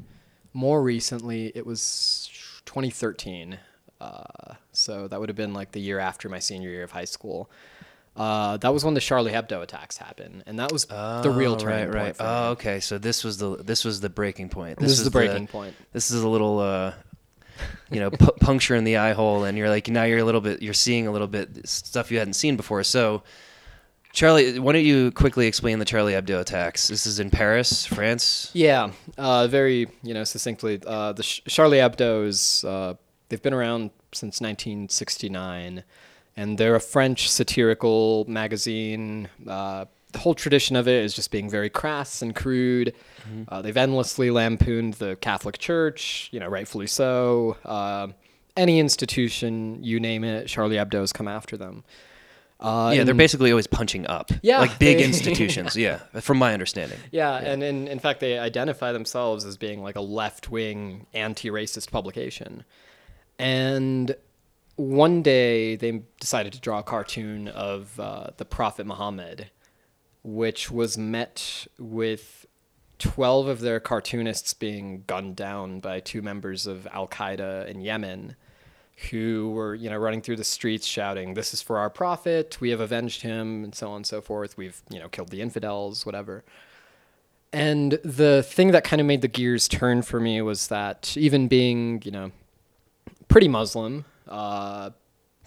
more 0.53 0.83
recently, 0.83 1.53
it 1.55 1.65
was 1.65 2.31
2013. 2.67 3.59
So 4.87 5.09
that 5.09 5.19
would 5.21 5.29
have 5.29 5.37
been 5.37 5.53
like 5.53 5.73
the 5.73 5.81
year 5.81 5.99
after 5.99 6.29
my 6.29 6.39
senior 6.39 6.71
year 6.71 6.85
of 6.85 6.93
high 6.93 7.05
school. 7.17 7.51
Uh, 8.17 8.57
that 8.59 8.73
was 8.73 8.83
when 8.85 8.95
the 8.95 9.01
Charlie 9.01 9.33
Hebdo 9.33 9.61
attacks 9.63 9.99
happened, 9.99 10.43
and 10.47 10.59
that 10.59 10.73
was 10.73 10.87
the 10.87 11.31
real 11.35 11.53
Oh, 11.53 11.59
turning 11.59 11.79
right, 11.79 11.85
point. 11.93 11.95
right. 11.95 12.17
For 12.17 12.23
Oh, 12.23 12.43
me. 12.45 12.49
okay. 12.53 12.81
So 12.81 12.97
this 12.97 13.23
was 13.25 13.37
the 13.37 13.57
this 13.57 13.85
was 13.85 14.01
the 14.01 14.09
breaking 14.09 14.49
point. 14.49 14.79
This 14.79 14.93
is 14.99 15.05
the 15.05 15.11
breaking 15.11 15.49
point. 15.49 15.75
This 15.93 16.11
is 16.11 16.23
a 16.23 16.29
little 16.29 16.59
uh, 16.61 16.93
you 17.91 18.01
know, 18.01 18.11
pu- 18.11 18.33
puncture 18.41 18.75
in 18.75 18.85
the 18.85 18.97
eye 18.97 19.13
hole, 19.13 19.45
and 19.45 19.59
you're 19.59 19.69
like 19.69 19.89
now 19.89 20.05
you're 20.05 20.21
a 20.21 20.25
little 20.25 20.41
bit 20.41 20.63
you're 20.63 20.73
seeing 20.87 21.07
a 21.07 21.11
little 21.13 21.27
bit 21.27 21.69
stuff 21.69 22.11
you 22.11 22.19
hadn't 22.19 22.35
seen 22.35 22.57
before. 22.57 22.83
So 22.85 23.23
Charlie, 24.15 24.59
why 24.59 24.73
don't 24.73 24.85
you 24.85 25.11
quickly 25.11 25.47
explain 25.47 25.79
the 25.79 25.85
Charlie 25.85 26.15
Hebdo 26.15 26.41
attacks? 26.41 26.89
This 26.89 27.07
is 27.07 27.21
in 27.21 27.29
Paris, 27.31 27.85
France. 27.85 28.51
Yeah, 28.55 28.93
uh, 29.19 29.47
very 29.47 29.89
you 30.03 30.15
know 30.15 30.25
succinctly. 30.25 30.81
Uh, 30.87 31.13
the 31.13 31.23
Sh- 31.23 31.43
Charlie 31.49 31.79
Hebdo's 31.79 32.65
uh, 32.65 32.95
they've 33.29 33.43
been 33.43 33.55
around 33.55 33.91
since 34.13 34.41
1969, 34.41 35.85
and 36.37 36.59
they're 36.59 36.75
a 36.75 36.81
French 36.81 37.31
satirical 37.31 38.25
magazine. 38.29 39.29
Uh, 39.47 39.87
the 40.13 40.19
whole 40.19 40.35
tradition 40.35 40.77
of 40.77 40.89
it 40.89 41.05
is 41.05 41.15
just 41.15 41.31
being 41.31 41.51
very 41.51 41.69
crass 41.69 42.23
and 42.23 42.35
crude. 42.35 42.95
Uh, 43.49 43.61
they've 43.61 43.77
endlessly 43.77 44.31
lampooned 44.31 44.95
the 44.95 45.17
Catholic 45.17 45.59
Church, 45.59 46.29
you 46.33 46.41
know, 46.41 46.49
rightfully 46.49 46.87
so. 46.87 47.57
Uh, 47.65 48.09
any 48.57 48.79
institution, 48.79 49.83
you 49.83 50.01
name 50.01 50.25
it, 50.25 50.47
Charlie 50.47 50.77
Hebdo 50.77 51.01
has 51.01 51.13
come 51.13 51.29
after 51.29 51.57
them. 51.57 51.85
Uh, 52.59 52.93
yeah, 52.97 53.05
they're 53.05 53.13
basically 53.15 53.51
always 53.51 53.67
punching 53.67 54.07
up. 54.07 54.31
Yeah, 54.41 54.61
like 54.61 54.79
big 54.79 54.99
they- 54.99 55.05
institutions. 55.13 55.77
yeah, 55.77 55.99
from 56.21 56.39
my 56.39 56.55
understanding. 56.55 56.99
Yeah, 57.11 57.35
and 57.37 57.63
in, 57.63 57.87
in 57.87 57.99
fact, 57.99 58.21
they 58.21 58.39
identify 58.39 58.93
themselves 58.93 59.45
as 59.45 59.59
being 59.59 59.83
like 59.83 59.97
a 59.97 60.01
left 60.01 60.51
wing, 60.51 61.07
anti 61.13 61.51
racist 61.51 61.91
publication. 61.91 62.65
And 63.39 64.15
one 64.77 65.23
day 65.23 65.77
they 65.77 66.03
decided 66.21 66.53
to 66.53 66.61
draw 66.61 66.81
a 66.81 66.83
cartoon 66.83 67.49
of 67.49 67.99
uh, 67.99 68.29
the 68.37 68.45
Prophet 68.45 68.87
Muhammad, 68.87 69.51
which 70.23 70.71
was 70.71 70.97
met 70.97 71.67
with 71.79 72.47
12 72.99 73.47
of 73.47 73.61
their 73.61 73.81
cartoonists 73.81 74.55
being 74.55 75.05
gunned 75.07 75.37
down 75.37 75.81
by 75.81 76.01
two 76.01 76.23
members 76.23 76.67
of 76.67 76.87
Al 76.93 77.09
Qaeda 77.09 77.69
in 77.69 77.81
Yemen 77.81 78.37
who 79.11 79.51
were 79.51 79.75
you 79.75 79.91
know 79.91 79.97
running 79.97 80.23
through 80.23 80.37
the 80.37 80.45
streets 80.45 80.87
shouting 80.87 81.35
this 81.35 81.53
is 81.53 81.61
for 81.61 81.79
our 81.79 81.91
prophet. 81.91 82.59
We 82.61 82.71
have 82.71 82.81
avenged 82.81 83.23
him 83.23 83.63
and 83.65 83.75
so 83.75 83.91
on 83.91 83.97
and 83.97 84.07
so 84.07 84.21
forth. 84.21 84.57
We've 84.57 84.81
you 84.89 84.99
know 84.99 85.09
killed 85.09 85.29
the 85.29 85.41
infidels 85.41 86.07
whatever. 86.07 86.45
And 87.53 87.93
the 88.05 88.43
thing 88.43 88.73
that 88.73 88.85
kind 88.85 89.01
of 89.01 89.07
made 89.07 89.23
the 89.23 89.29
gears 89.29 89.69
turn 89.69 90.03
for 90.03 90.19
me 90.19 90.43
was 90.43 90.69
that 90.69 91.17
even 91.17 91.49
being 91.49 92.03
you 92.05 92.11
know 92.11 92.33
pretty 93.29 93.49
muslim 93.49 94.05
uh 94.29 94.91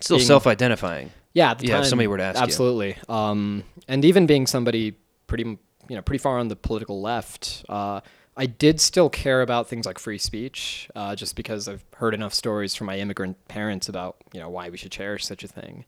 Still 0.02 0.18
being- 0.18 0.28
self-identifying. 0.28 1.12
yeah, 1.34 1.52
at 1.52 1.60
the 1.60 1.68
Yeah, 1.68 1.80
if 1.82 1.88
somebody 1.88 2.08
were 2.08 2.16
to 2.18 2.24
ask 2.24 2.38
you. 2.38 2.44
absolutely. 2.44 2.96
Um, 3.10 3.66
and 3.90 4.06
even 4.06 4.26
being 4.28 4.48
somebody 4.48 4.96
pretty, 5.28 5.44
you 5.44 5.96
know, 5.96 6.02
pretty 6.02 6.20
far 6.20 6.40
on 6.40 6.48
the 6.48 6.56
political 6.56 7.02
left, 7.02 7.66
uh, 7.68 8.00
I 8.38 8.46
did 8.46 8.80
still 8.80 9.10
care 9.10 9.42
about 9.42 9.68
things 9.68 9.86
like 9.86 10.00
free 10.00 10.18
speech, 10.18 10.90
uh, 10.96 11.18
just 11.18 11.36
because 11.36 11.68
I've 11.68 11.84
heard 11.96 12.14
enough 12.14 12.34
stories 12.34 12.76
from 12.76 12.88
my 12.88 12.98
immigrant 12.98 13.46
parents 13.50 13.90
about, 13.90 14.16
you 14.32 14.40
know, 14.40 14.50
why 14.50 14.70
we 14.70 14.78
should 14.78 14.94
cherish 14.94 15.26
such 15.26 15.44
a 15.44 15.50
thing. 15.50 15.84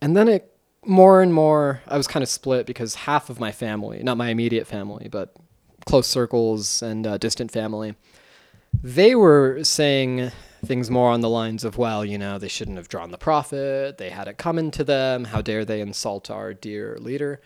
And 0.00 0.16
then 0.16 0.26
it 0.28 0.50
more 0.86 1.20
and 1.20 1.34
more, 1.34 1.82
I 1.86 1.98
was 1.98 2.06
kind 2.06 2.22
of 2.22 2.30
split 2.30 2.64
because 2.64 2.94
half 2.94 3.28
of 3.28 3.38
my 3.38 3.52
family, 3.52 4.02
not 4.02 4.16
my 4.16 4.30
immediate 4.30 4.66
family, 4.66 5.08
but 5.10 5.34
close 5.84 6.06
circles 6.06 6.80
and 6.80 7.06
uh, 7.06 7.18
distant 7.18 7.50
family, 7.50 7.94
they 8.82 9.14
were 9.14 9.62
saying 9.64 10.30
things 10.64 10.90
more 10.90 11.10
on 11.10 11.20
the 11.20 11.28
lines 11.28 11.64
of, 11.64 11.78
well, 11.78 12.04
you 12.04 12.18
know, 12.18 12.38
they 12.38 12.48
shouldn't 12.48 12.76
have 12.76 12.88
drawn 12.88 13.10
the 13.10 13.18
prophet. 13.18 13.98
They 13.98 14.10
had 14.10 14.28
it 14.28 14.38
coming 14.38 14.70
to 14.72 14.84
them. 14.84 15.24
How 15.24 15.40
dare 15.40 15.64
they 15.64 15.80
insult 15.80 16.30
our 16.30 16.52
dear 16.54 16.98
leader? 17.00 17.40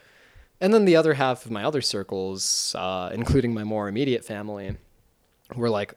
And 0.61 0.73
then 0.73 0.85
the 0.85 0.97
other 0.97 1.15
half 1.15 1.45
of 1.45 1.51
my 1.51 1.65
other 1.65 1.81
circles, 1.81 2.75
uh, 2.79 3.11
including 3.13 3.53
my 3.53 3.65
more 3.65 3.89
immediate 3.89 4.25
family, 4.25 4.77
were 5.55 5.71
like, 5.71 5.95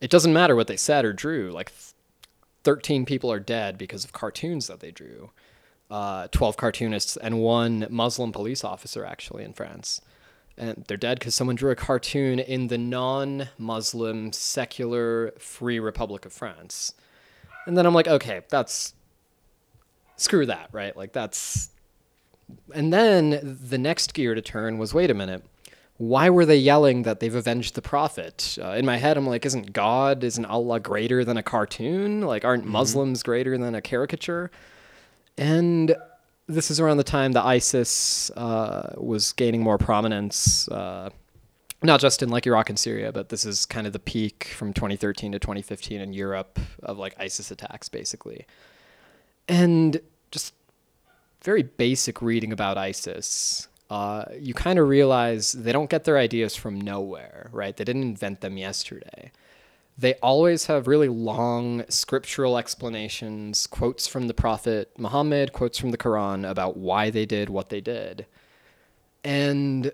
it 0.00 0.10
doesn't 0.10 0.32
matter 0.32 0.56
what 0.56 0.66
they 0.66 0.76
said 0.76 1.04
or 1.04 1.12
drew. 1.12 1.50
Like, 1.50 1.72
13 2.64 3.04
people 3.04 3.30
are 3.32 3.40
dead 3.40 3.78
because 3.78 4.04
of 4.04 4.12
cartoons 4.12 4.66
that 4.66 4.80
they 4.80 4.90
drew. 4.90 5.30
Uh, 5.90 6.28
12 6.28 6.56
cartoonists 6.56 7.16
and 7.16 7.40
one 7.40 7.86
Muslim 7.90 8.32
police 8.32 8.62
officer, 8.62 9.04
actually, 9.04 9.44
in 9.44 9.52
France 9.52 10.00
and 10.58 10.84
they're 10.88 10.96
dead 10.96 11.18
because 11.18 11.34
someone 11.34 11.56
drew 11.56 11.70
a 11.70 11.76
cartoon 11.76 12.38
in 12.38 12.66
the 12.68 12.78
non-Muslim 12.78 14.32
secular 14.32 15.32
Free 15.38 15.78
Republic 15.78 16.26
of 16.26 16.32
France. 16.32 16.92
And 17.66 17.76
then 17.76 17.86
I'm 17.86 17.94
like, 17.94 18.08
okay, 18.08 18.42
that's 18.48 18.94
screw 20.16 20.46
that, 20.46 20.68
right? 20.72 20.96
Like 20.96 21.12
that's 21.12 21.70
and 22.74 22.92
then 22.92 23.58
the 23.68 23.78
next 23.78 24.14
gear 24.14 24.34
to 24.34 24.42
turn 24.42 24.78
was 24.78 24.94
wait 24.94 25.10
a 25.10 25.14
minute. 25.14 25.44
Why 25.98 26.30
were 26.30 26.46
they 26.46 26.56
yelling 26.56 27.02
that 27.02 27.18
they've 27.18 27.34
avenged 27.34 27.74
the 27.74 27.82
prophet? 27.82 28.56
Uh, 28.62 28.70
in 28.70 28.86
my 28.86 28.98
head, 28.98 29.16
I'm 29.16 29.26
like, 29.26 29.44
isn't 29.44 29.72
God, 29.72 30.22
isn't 30.22 30.44
Allah 30.44 30.78
greater 30.78 31.24
than 31.24 31.36
a 31.36 31.42
cartoon? 31.42 32.20
Like, 32.20 32.44
aren't 32.44 32.64
Muslims 32.64 33.24
greater 33.24 33.58
than 33.58 33.74
a 33.74 33.82
caricature? 33.82 34.52
And 35.36 35.96
this 36.48 36.70
is 36.70 36.80
around 36.80 36.96
the 36.96 37.04
time 37.04 37.32
that 37.32 37.44
ISIS 37.44 38.30
uh, 38.30 38.94
was 38.96 39.32
gaining 39.32 39.62
more 39.62 39.76
prominence, 39.76 40.66
uh, 40.68 41.10
not 41.82 42.00
just 42.00 42.22
in 42.22 42.30
like 42.30 42.46
Iraq 42.46 42.70
and 42.70 42.78
Syria, 42.78 43.12
but 43.12 43.28
this 43.28 43.44
is 43.44 43.66
kind 43.66 43.86
of 43.86 43.92
the 43.92 43.98
peak 43.98 44.44
from 44.56 44.72
2013 44.72 45.32
to 45.32 45.38
2015 45.38 46.00
in 46.00 46.12
Europe 46.12 46.58
of 46.82 46.98
like 46.98 47.14
ISIS 47.20 47.50
attacks, 47.50 47.88
basically. 47.88 48.46
And 49.46 50.00
just 50.30 50.54
very 51.44 51.62
basic 51.62 52.22
reading 52.22 52.52
about 52.52 52.78
ISIS, 52.78 53.68
uh, 53.90 54.24
you 54.38 54.54
kind 54.54 54.78
of 54.78 54.88
realize 54.88 55.52
they 55.52 55.72
don't 55.72 55.90
get 55.90 56.04
their 56.04 56.16
ideas 56.16 56.56
from 56.56 56.80
nowhere, 56.80 57.50
right? 57.52 57.76
They 57.76 57.84
didn't 57.84 58.02
invent 58.02 58.40
them 58.40 58.56
yesterday 58.56 59.32
they 60.00 60.14
always 60.14 60.66
have 60.66 60.86
really 60.86 61.08
long 61.08 61.84
scriptural 61.88 62.56
explanations, 62.56 63.66
quotes 63.66 64.06
from 64.06 64.28
the 64.28 64.34
Prophet 64.34 64.92
Muhammad, 64.96 65.52
quotes 65.52 65.76
from 65.76 65.90
the 65.90 65.98
Quran 65.98 66.48
about 66.48 66.76
why 66.76 67.10
they 67.10 67.26
did 67.26 67.50
what 67.50 67.68
they 67.68 67.80
did. 67.80 68.24
And 69.24 69.90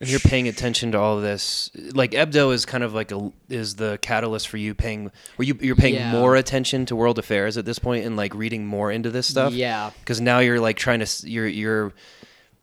If 0.00 0.08
you're 0.10 0.20
paying 0.20 0.48
attention 0.48 0.92
to 0.92 0.98
all 0.98 1.16
of 1.16 1.22
this, 1.22 1.70
like 1.94 2.12
Hebdo 2.12 2.52
is 2.52 2.64
kind 2.64 2.82
of 2.84 2.92
like 2.94 3.12
a 3.12 3.32
is 3.48 3.76
the 3.76 3.98
catalyst 4.02 4.48
for 4.48 4.56
you 4.56 4.74
paying, 4.74 5.10
where 5.36 5.46
you 5.46 5.56
you're 5.60 5.76
paying 5.76 5.94
Yeah. 5.94 6.12
more 6.12 6.36
attention 6.36 6.86
to 6.86 6.96
world 6.96 7.18
affairs 7.18 7.56
at 7.56 7.64
this 7.64 7.78
point 7.78 8.04
and 8.06 8.16
like 8.16 8.34
reading 8.34 8.66
more 8.66 8.90
into 8.90 9.10
this 9.10 9.26
stuff. 9.26 9.52
Yeah. 9.52 9.90
because 10.00 10.20
now 10.20 10.38
you're 10.40 10.60
like 10.60 10.76
trying 10.76 11.00
to 11.00 11.28
you're 11.28 11.46
you're 11.48 11.92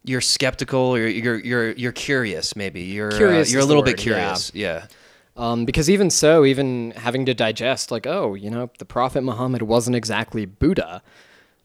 you're 0.06 0.22
skeptical 0.22 0.80
or 0.80 1.06
you're 1.08 1.38
you're 1.40 1.72
you're 1.72 1.92
curious 1.92 2.56
maybe 2.56 2.82
you're 2.82 3.14
uh, 3.14 3.20
you're 3.20 3.32
a 3.32 3.40
is 3.40 3.52
the 3.52 3.66
little 3.66 3.84
bit 3.84 3.98
word, 3.98 4.00
yeah. 4.00 4.04
curious 4.04 4.52
yeah. 4.54 4.86
Um, 5.40 5.64
because 5.64 5.90
even 5.90 6.10
so, 6.10 6.44
even 6.44 6.92
having 6.92 7.26
to 7.26 7.34
digest, 7.34 7.92
like, 7.92 8.06
oh, 8.06 8.34
you 8.34 8.50
know, 8.50 8.70
the 8.78 8.84
Prophet 8.86 9.24
Muhammad 9.24 9.62
wasn't 9.62 9.96
exactly 9.96 10.46
Buddha. 10.46 11.02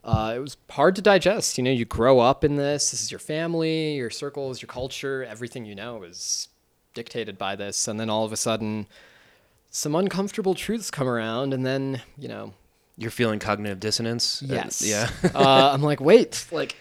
Uh, 0.04 0.34
it 0.36 0.38
was 0.38 0.56
hard 0.70 0.94
to 0.94 1.02
digest. 1.02 1.58
You 1.58 1.64
know, 1.64 1.72
you 1.72 1.84
grow 1.84 2.20
up 2.20 2.44
in 2.44 2.54
this. 2.54 2.92
This 2.92 3.02
is 3.02 3.10
your 3.10 3.18
family, 3.18 3.94
your 3.94 4.10
circles, 4.10 4.62
your 4.62 4.68
culture. 4.68 5.24
Everything 5.24 5.64
you 5.64 5.74
know 5.74 6.04
is 6.04 6.48
dictated 6.94 7.36
by 7.36 7.56
this. 7.56 7.88
And 7.88 7.98
then 7.98 8.08
all 8.08 8.24
of 8.24 8.32
a 8.32 8.36
sudden, 8.36 8.86
some 9.70 9.96
uncomfortable 9.96 10.54
truths 10.54 10.90
come 10.92 11.08
around. 11.08 11.52
And 11.52 11.66
then, 11.66 12.00
you 12.16 12.28
know, 12.28 12.54
You're 12.96 13.10
feeling 13.10 13.40
cognitive 13.40 13.80
dissonance. 13.80 14.40
Yes. 14.46 14.82
yeah. 14.86 15.10
uh, 15.34 15.72
I'm 15.72 15.82
like, 15.82 16.00
wait, 16.00 16.46
like, 16.52 16.76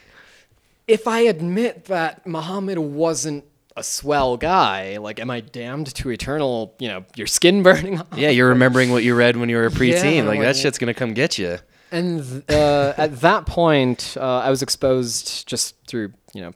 if 0.88 1.08
I 1.08 1.22
admit 1.22 1.86
that 1.86 2.28
Muhammad 2.28 2.78
wasn't 2.78 3.46
a 3.76 3.84
swell 3.84 4.38
guy, 4.38 4.98
like, 4.98 5.20
am 5.20 5.30
I 5.30 5.40
damned 5.42 5.94
to 5.96 6.10
eternal, 6.10 6.76
you 6.80 6.88
know, 6.88 7.06
your 7.16 7.28
skin 7.28 7.64
burning 7.64 8.00
off? 8.00 8.08
yeah, 8.16 8.30
you're 8.30 8.50
remembering 8.50 8.92
what 8.92 9.04
you 9.04 9.16
read 9.16 9.38
when 9.38 9.50
you 9.50 9.58
were 9.58 9.66
a 9.66 9.72
preteen. 9.72 10.18
Yeah, 10.18 10.24
like 10.24 10.40
that 10.42 10.56
shit's 10.56 10.78
gonna 10.78 10.94
come 10.94 11.14
get 11.14 11.38
you. 11.38 11.58
And 11.92 12.24
th- 12.24 12.44
uh, 12.50 12.94
at 12.98 13.22
that 13.22 13.46
point, 13.46 14.18
uh, 14.20 14.40
I 14.40 14.50
was 14.50 14.62
exposed 14.64 15.48
just 15.48 15.76
through, 15.88 16.14
you 16.34 16.42
know, 16.42 16.54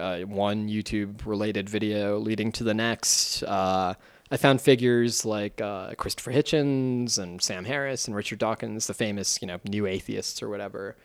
uh, 0.00 0.20
one 0.22 0.68
YouTube 0.68 1.24
related 1.26 1.68
video 1.68 2.18
leading 2.18 2.52
to 2.52 2.64
the 2.64 2.74
next. 2.74 3.42
Uh, 3.44 3.94
I 4.30 4.36
found 4.36 4.60
figures 4.60 5.24
like 5.24 5.60
uh, 5.60 5.94
Christopher 5.94 6.32
Hitchens 6.32 7.18
and 7.18 7.42
Sam 7.42 7.64
Harris 7.64 8.06
and 8.06 8.14
Richard 8.14 8.38
Dawkins, 8.38 8.86
the 8.86 8.94
famous, 8.94 9.40
you 9.42 9.48
know, 9.48 9.58
new 9.68 9.86
atheists 9.86 10.42
or 10.42 10.48
whatever. 10.48 10.96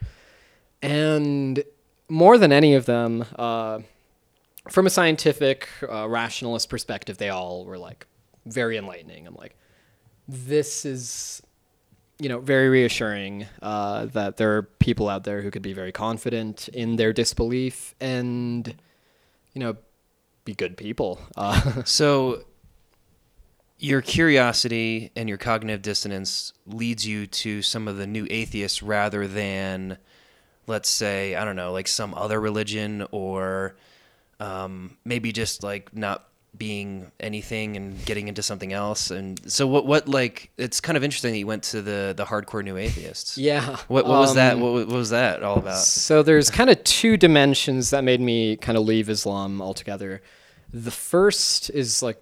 And 0.82 1.62
more 2.08 2.38
than 2.38 2.52
any 2.52 2.74
of 2.74 2.86
them, 2.86 3.24
uh, 3.36 3.80
from 4.70 4.86
a 4.86 4.90
scientific, 4.90 5.68
uh, 5.88 6.08
rationalist 6.08 6.68
perspective, 6.68 7.18
they 7.18 7.28
all 7.28 7.64
were 7.64 7.78
like 7.78 8.06
very 8.44 8.76
enlightening. 8.76 9.26
I'm 9.26 9.34
like, 9.34 9.56
this 10.28 10.84
is 10.84 11.42
you 12.18 12.28
know, 12.28 12.40
very 12.40 12.68
reassuring 12.68 13.46
uh, 13.60 14.06
that 14.06 14.38
there 14.38 14.56
are 14.56 14.62
people 14.62 15.08
out 15.08 15.24
there 15.24 15.42
who 15.42 15.50
could 15.50 15.62
be 15.62 15.74
very 15.74 15.92
confident 15.92 16.68
in 16.68 16.96
their 16.96 17.12
disbelief 17.12 17.94
and, 18.00 18.74
you 19.52 19.60
know, 19.60 19.76
be 20.44 20.54
good 20.54 20.76
people. 20.76 21.20
Uh, 21.36 21.82
So 21.84 22.44
your 23.78 24.00
curiosity 24.00 25.10
and 25.14 25.28
your 25.28 25.36
cognitive 25.36 25.82
dissonance 25.82 26.54
leads 26.66 27.06
you 27.06 27.26
to 27.26 27.60
some 27.60 27.86
of 27.86 27.98
the 27.98 28.06
new 28.06 28.26
atheists 28.30 28.82
rather 28.82 29.28
than 29.28 29.98
let's 30.66 30.88
say, 30.88 31.36
I 31.36 31.44
don't 31.44 31.54
know, 31.54 31.72
like 31.72 31.86
some 31.86 32.14
other 32.14 32.40
religion 32.40 33.06
or 33.12 33.76
um, 34.40 34.96
maybe 35.04 35.32
just 35.32 35.62
like 35.62 35.94
not 35.94 36.28
being 36.56 37.12
anything 37.20 37.76
and 37.76 38.02
getting 38.06 38.28
into 38.28 38.42
something 38.42 38.72
else. 38.72 39.10
And 39.10 39.38
so 39.50 39.66
what 39.66 39.86
what 39.86 40.08
like 40.08 40.50
it's 40.56 40.80
kind 40.80 40.96
of 40.96 41.04
interesting 41.04 41.32
that 41.32 41.38
you 41.38 41.46
went 41.46 41.62
to 41.64 41.82
the 41.82 42.14
the 42.16 42.24
hardcore 42.24 42.64
new 42.64 42.76
atheists. 42.76 43.36
Yeah. 43.36 43.76
What 43.88 44.06
what 44.06 44.18
was 44.20 44.34
that? 44.34 44.54
um, 44.54 44.60
What, 44.60 44.72
what 44.72 44.88
was 44.88 45.10
that 45.10 45.42
all 45.42 45.58
about? 45.58 45.78
So 45.78 46.22
there's 46.22 46.50
kind 46.50 46.70
of 46.70 46.82
two 46.84 47.16
dimensions 47.16 47.90
that 47.90 48.04
made 48.04 48.20
me 48.20 48.56
kind 48.56 48.78
of 48.78 48.84
leave 48.84 49.10
Islam 49.10 49.60
altogether. 49.60 50.22
The 50.72 50.90
first 50.90 51.70
is 51.70 52.02
like 52.02 52.20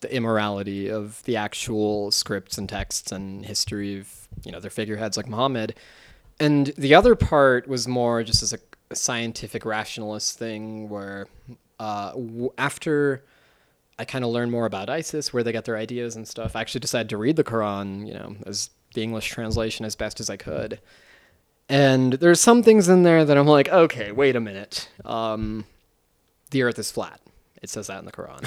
the 0.00 0.14
immorality 0.14 0.88
of 0.90 1.22
the 1.24 1.36
actual 1.36 2.10
scripts 2.10 2.58
and 2.58 2.68
texts 2.68 3.12
and 3.12 3.44
history 3.44 3.98
of 4.00 4.28
you 4.44 4.52
know 4.52 4.60
their 4.60 4.70
figureheads 4.70 5.16
like 5.16 5.28
Muhammad, 5.28 5.74
and 6.40 6.68
the 6.78 6.94
other 6.94 7.14
part 7.14 7.68
was 7.68 7.86
more 7.86 8.22
just 8.22 8.42
as 8.42 8.52
a, 8.52 8.58
a 8.94 8.96
scientific 8.96 9.64
rationalist 9.64 10.38
thing 10.38 10.88
where 10.88 11.26
uh, 11.80 12.10
w- 12.12 12.52
after 12.56 13.24
I 13.98 14.04
kind 14.04 14.24
of 14.24 14.30
learned 14.30 14.50
more 14.52 14.66
about 14.66 14.88
ISIS, 14.88 15.32
where 15.32 15.42
they 15.42 15.52
got 15.52 15.64
their 15.64 15.76
ideas 15.76 16.16
and 16.16 16.26
stuff. 16.26 16.56
I 16.56 16.60
actually 16.60 16.80
decided 16.80 17.08
to 17.10 17.16
read 17.16 17.36
the 17.36 17.44
Quran, 17.44 18.06
you 18.06 18.14
know, 18.14 18.36
as 18.46 18.70
the 18.94 19.02
English 19.02 19.28
translation 19.28 19.84
as 19.84 19.94
best 19.96 20.20
as 20.20 20.28
I 20.30 20.36
could. 20.36 20.80
And 21.68 22.14
there's 22.14 22.40
some 22.40 22.62
things 22.62 22.88
in 22.88 23.04
there 23.04 23.24
that 23.24 23.36
I'm 23.36 23.46
like, 23.46 23.68
okay, 23.68 24.12
wait 24.12 24.36
a 24.36 24.40
minute. 24.40 24.88
Um, 25.04 25.64
the 26.50 26.62
Earth 26.62 26.78
is 26.78 26.90
flat. 26.90 27.20
It 27.62 27.70
says 27.70 27.86
that 27.86 27.98
in 27.98 28.04
the 28.04 28.12
Quran. 28.12 28.40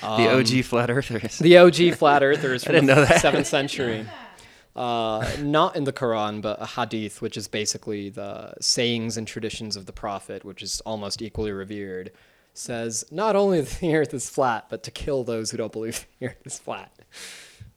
the 0.00 0.28
OG 0.60 0.64
flat 0.64 0.90
earthers. 0.90 1.40
Um, 1.40 1.44
the 1.44 1.58
OG 1.58 1.94
flat 1.98 2.22
earthers 2.28 2.62
from 2.64 2.74
didn't 2.74 2.86
the 2.86 2.94
know 2.94 3.04
that. 3.04 3.20
seventh 3.20 3.46
century. 3.46 4.06
Uh, 4.76 5.28
not 5.40 5.74
in 5.74 5.84
the 5.84 5.92
Quran, 5.92 6.40
but 6.40 6.60
a 6.60 6.66
hadith, 6.66 7.20
which 7.20 7.36
is 7.36 7.48
basically 7.48 8.10
the 8.10 8.54
sayings 8.60 9.16
and 9.16 9.26
traditions 9.26 9.76
of 9.76 9.86
the 9.86 9.92
Prophet, 9.92 10.44
which 10.44 10.62
is 10.62 10.80
almost 10.82 11.20
equally 11.20 11.50
revered, 11.50 12.12
says 12.54 13.04
not 13.10 13.34
only 13.34 13.60
that 13.60 13.70
the 13.80 13.94
Earth 13.96 14.14
is 14.14 14.30
flat, 14.30 14.66
but 14.68 14.82
to 14.84 14.90
kill 14.90 15.24
those 15.24 15.50
who 15.50 15.56
don't 15.56 15.72
believe 15.72 16.06
the 16.20 16.28
Earth 16.28 16.42
is 16.44 16.58
flat. 16.58 16.92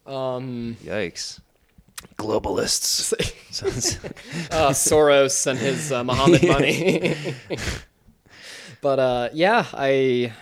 Um, 0.06 0.76
Yikes. 0.84 1.40
Globalists. 2.16 3.12
Uh, 4.50 4.70
Soros 4.70 5.46
and 5.46 5.58
his 5.58 5.92
uh, 5.92 6.02
Muhammad 6.02 6.42
money. 6.46 7.14
but 8.80 8.98
uh, 8.98 9.28
yeah, 9.34 9.66
I 9.74 10.32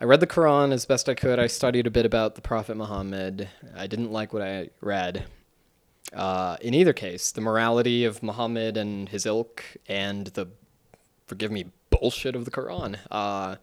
I 0.00 0.04
read 0.04 0.20
the 0.20 0.28
Quran 0.28 0.72
as 0.72 0.86
best 0.86 1.08
I 1.08 1.14
could. 1.14 1.40
I 1.40 1.48
studied 1.48 1.86
a 1.86 1.90
bit 1.90 2.06
about 2.06 2.36
the 2.36 2.40
Prophet 2.40 2.76
Muhammad. 2.76 3.48
I 3.76 3.88
didn't 3.88 4.12
like 4.12 4.32
what 4.32 4.42
I 4.42 4.70
read. 4.80 5.24
Uh, 6.12 6.56
in 6.60 6.72
either 6.72 6.92
case, 6.92 7.32
the 7.32 7.40
morality 7.40 8.04
of 8.04 8.22
Muhammad 8.22 8.76
and 8.76 9.08
his 9.08 9.26
ilk, 9.26 9.64
and 9.88 10.28
the 10.28 10.46
forgive 11.26 11.50
me 11.50 11.66
bullshit 11.90 12.36
of 12.36 12.44
the 12.44 12.52
Quran. 12.52 12.96
Uh, 13.10 13.56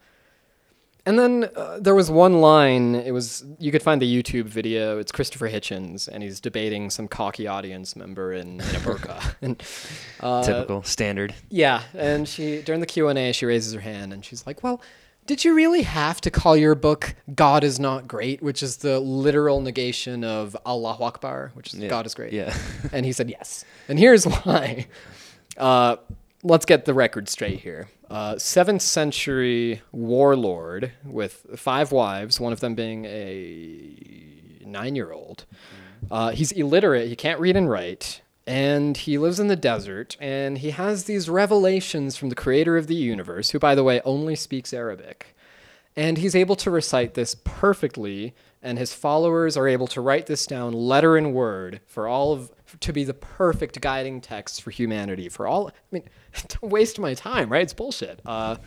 and 1.06 1.18
then 1.18 1.50
uh, 1.56 1.80
there 1.80 1.96
was 1.96 2.12
one 2.12 2.42
line. 2.42 2.96
It 2.96 3.12
was 3.12 3.46
you 3.58 3.72
could 3.72 3.82
find 3.82 4.02
the 4.02 4.24
YouTube 4.24 4.46
video. 4.46 5.00
It's 5.00 5.14
Christopher 5.14 5.48
Hitchens, 5.48 6.10
and 6.10 6.22
he's 6.22 6.42
debating 6.42 6.90
some 6.90 7.08
cocky 7.08 7.48
audience 7.48 7.96
member 7.96 8.34
in, 8.34 8.56
in 8.56 8.76
a 8.76 8.80
burqa. 8.80 9.36
and 9.42 9.64
uh, 10.20 10.44
Typical. 10.44 10.84
Standard. 10.84 11.34
yeah, 11.50 11.84
and 11.94 12.28
she 12.28 12.62
during 12.62 12.82
the 12.82 12.88
Q 12.88 13.08
and 13.08 13.18
A, 13.18 13.32
she 13.32 13.46
raises 13.46 13.74
her 13.74 13.82
hand 13.82 14.12
and 14.12 14.26
she's 14.26 14.46
like, 14.46 14.64
"Well, 14.64 14.82
did 15.26 15.44
you 15.44 15.56
really 15.56 15.82
have 15.84 16.22
to 16.22 16.32
call 16.32 16.56
your 16.56 16.76
book 16.76 17.16
God 17.34 17.64
is 17.64 17.80
not 17.80 18.08
great, 18.08 18.42
which 18.44 18.62
is 18.64 18.78
the 18.78 19.00
literal 19.00 19.62
negation 19.62 20.24
of 20.24 20.56
Allahu 20.66 21.04
Akbar, 21.04 21.52
which 21.56 21.74
is 21.74 21.80
Yeah, 21.80 21.90
God 21.90 22.06
is 22.06 22.14
great?" 22.14 22.34
yeah. 22.34 22.56
and 22.92 23.06
he 23.06 23.12
said 23.12 23.30
yes, 23.30 23.66
and 23.88 23.98
here's 24.00 24.26
why. 24.44 24.88
Uh, 25.58 25.96
let's 26.44 26.66
get 26.66 26.86
the 26.86 26.94
record 26.94 27.30
straight 27.30 27.60
here. 27.60 27.88
Uh, 28.10 28.38
seventh 28.38 28.82
century 28.84 29.82
warlord 29.92 30.92
with 31.04 31.46
five 31.56 31.92
wives, 31.92 32.40
one 32.40 32.54
of 32.54 32.60
them 32.60 32.76
being 32.76 33.06
a 33.06 34.62
nine-year-old. 34.66 35.46
Uh, 36.12 36.30
he's 36.32 36.52
illiterate. 36.52 37.08
He 37.08 37.16
can't 37.16 37.40
read 37.40 37.56
and 37.58 37.68
write. 37.70 38.22
And 38.48 38.96
he 38.96 39.18
lives 39.18 39.40
in 39.40 39.48
the 39.48 39.56
desert. 39.56 40.18
And 40.20 40.60
he 40.60 40.72
has 40.72 41.06
these 41.06 41.30
revelations 41.30 42.16
from 42.18 42.30
the 42.30 42.36
creator 42.36 42.78
of 42.78 42.88
the 42.88 42.96
universe, 42.96 43.52
who, 43.52 43.60
by 43.60 43.76
the 43.76 43.84
way, 43.84 44.02
only 44.06 44.36
speaks 44.36 44.74
Arabic. 44.74 45.36
And 45.96 46.18
he's 46.18 46.36
able 46.36 46.56
to 46.58 46.70
recite 46.70 47.14
this 47.14 47.36
perfectly. 47.44 48.36
And 48.62 48.78
his 48.78 48.94
followers 48.94 49.58
are 49.58 49.68
able 49.68 49.88
to 49.88 50.02
write 50.02 50.26
this 50.26 50.46
down 50.46 50.74
letter 50.74 51.18
and 51.18 51.34
word 51.34 51.82
for 51.86 52.08
all 52.08 52.34
of 52.34 52.52
to 52.80 52.94
be 52.94 53.04
the 53.04 53.14
perfect 53.14 53.80
guiding 53.82 54.22
text 54.22 54.62
for 54.62 54.72
humanity. 54.72 55.30
For 55.30 55.48
all, 55.48 55.70
I 55.70 55.72
mean, 55.92 56.04
don't 56.48 56.72
waste 56.72 57.00
my 57.00 57.14
time, 57.14 57.50
right? 57.50 57.62
It's 57.62 57.74
bullshit. 57.74 58.22
Uh, 58.26 58.58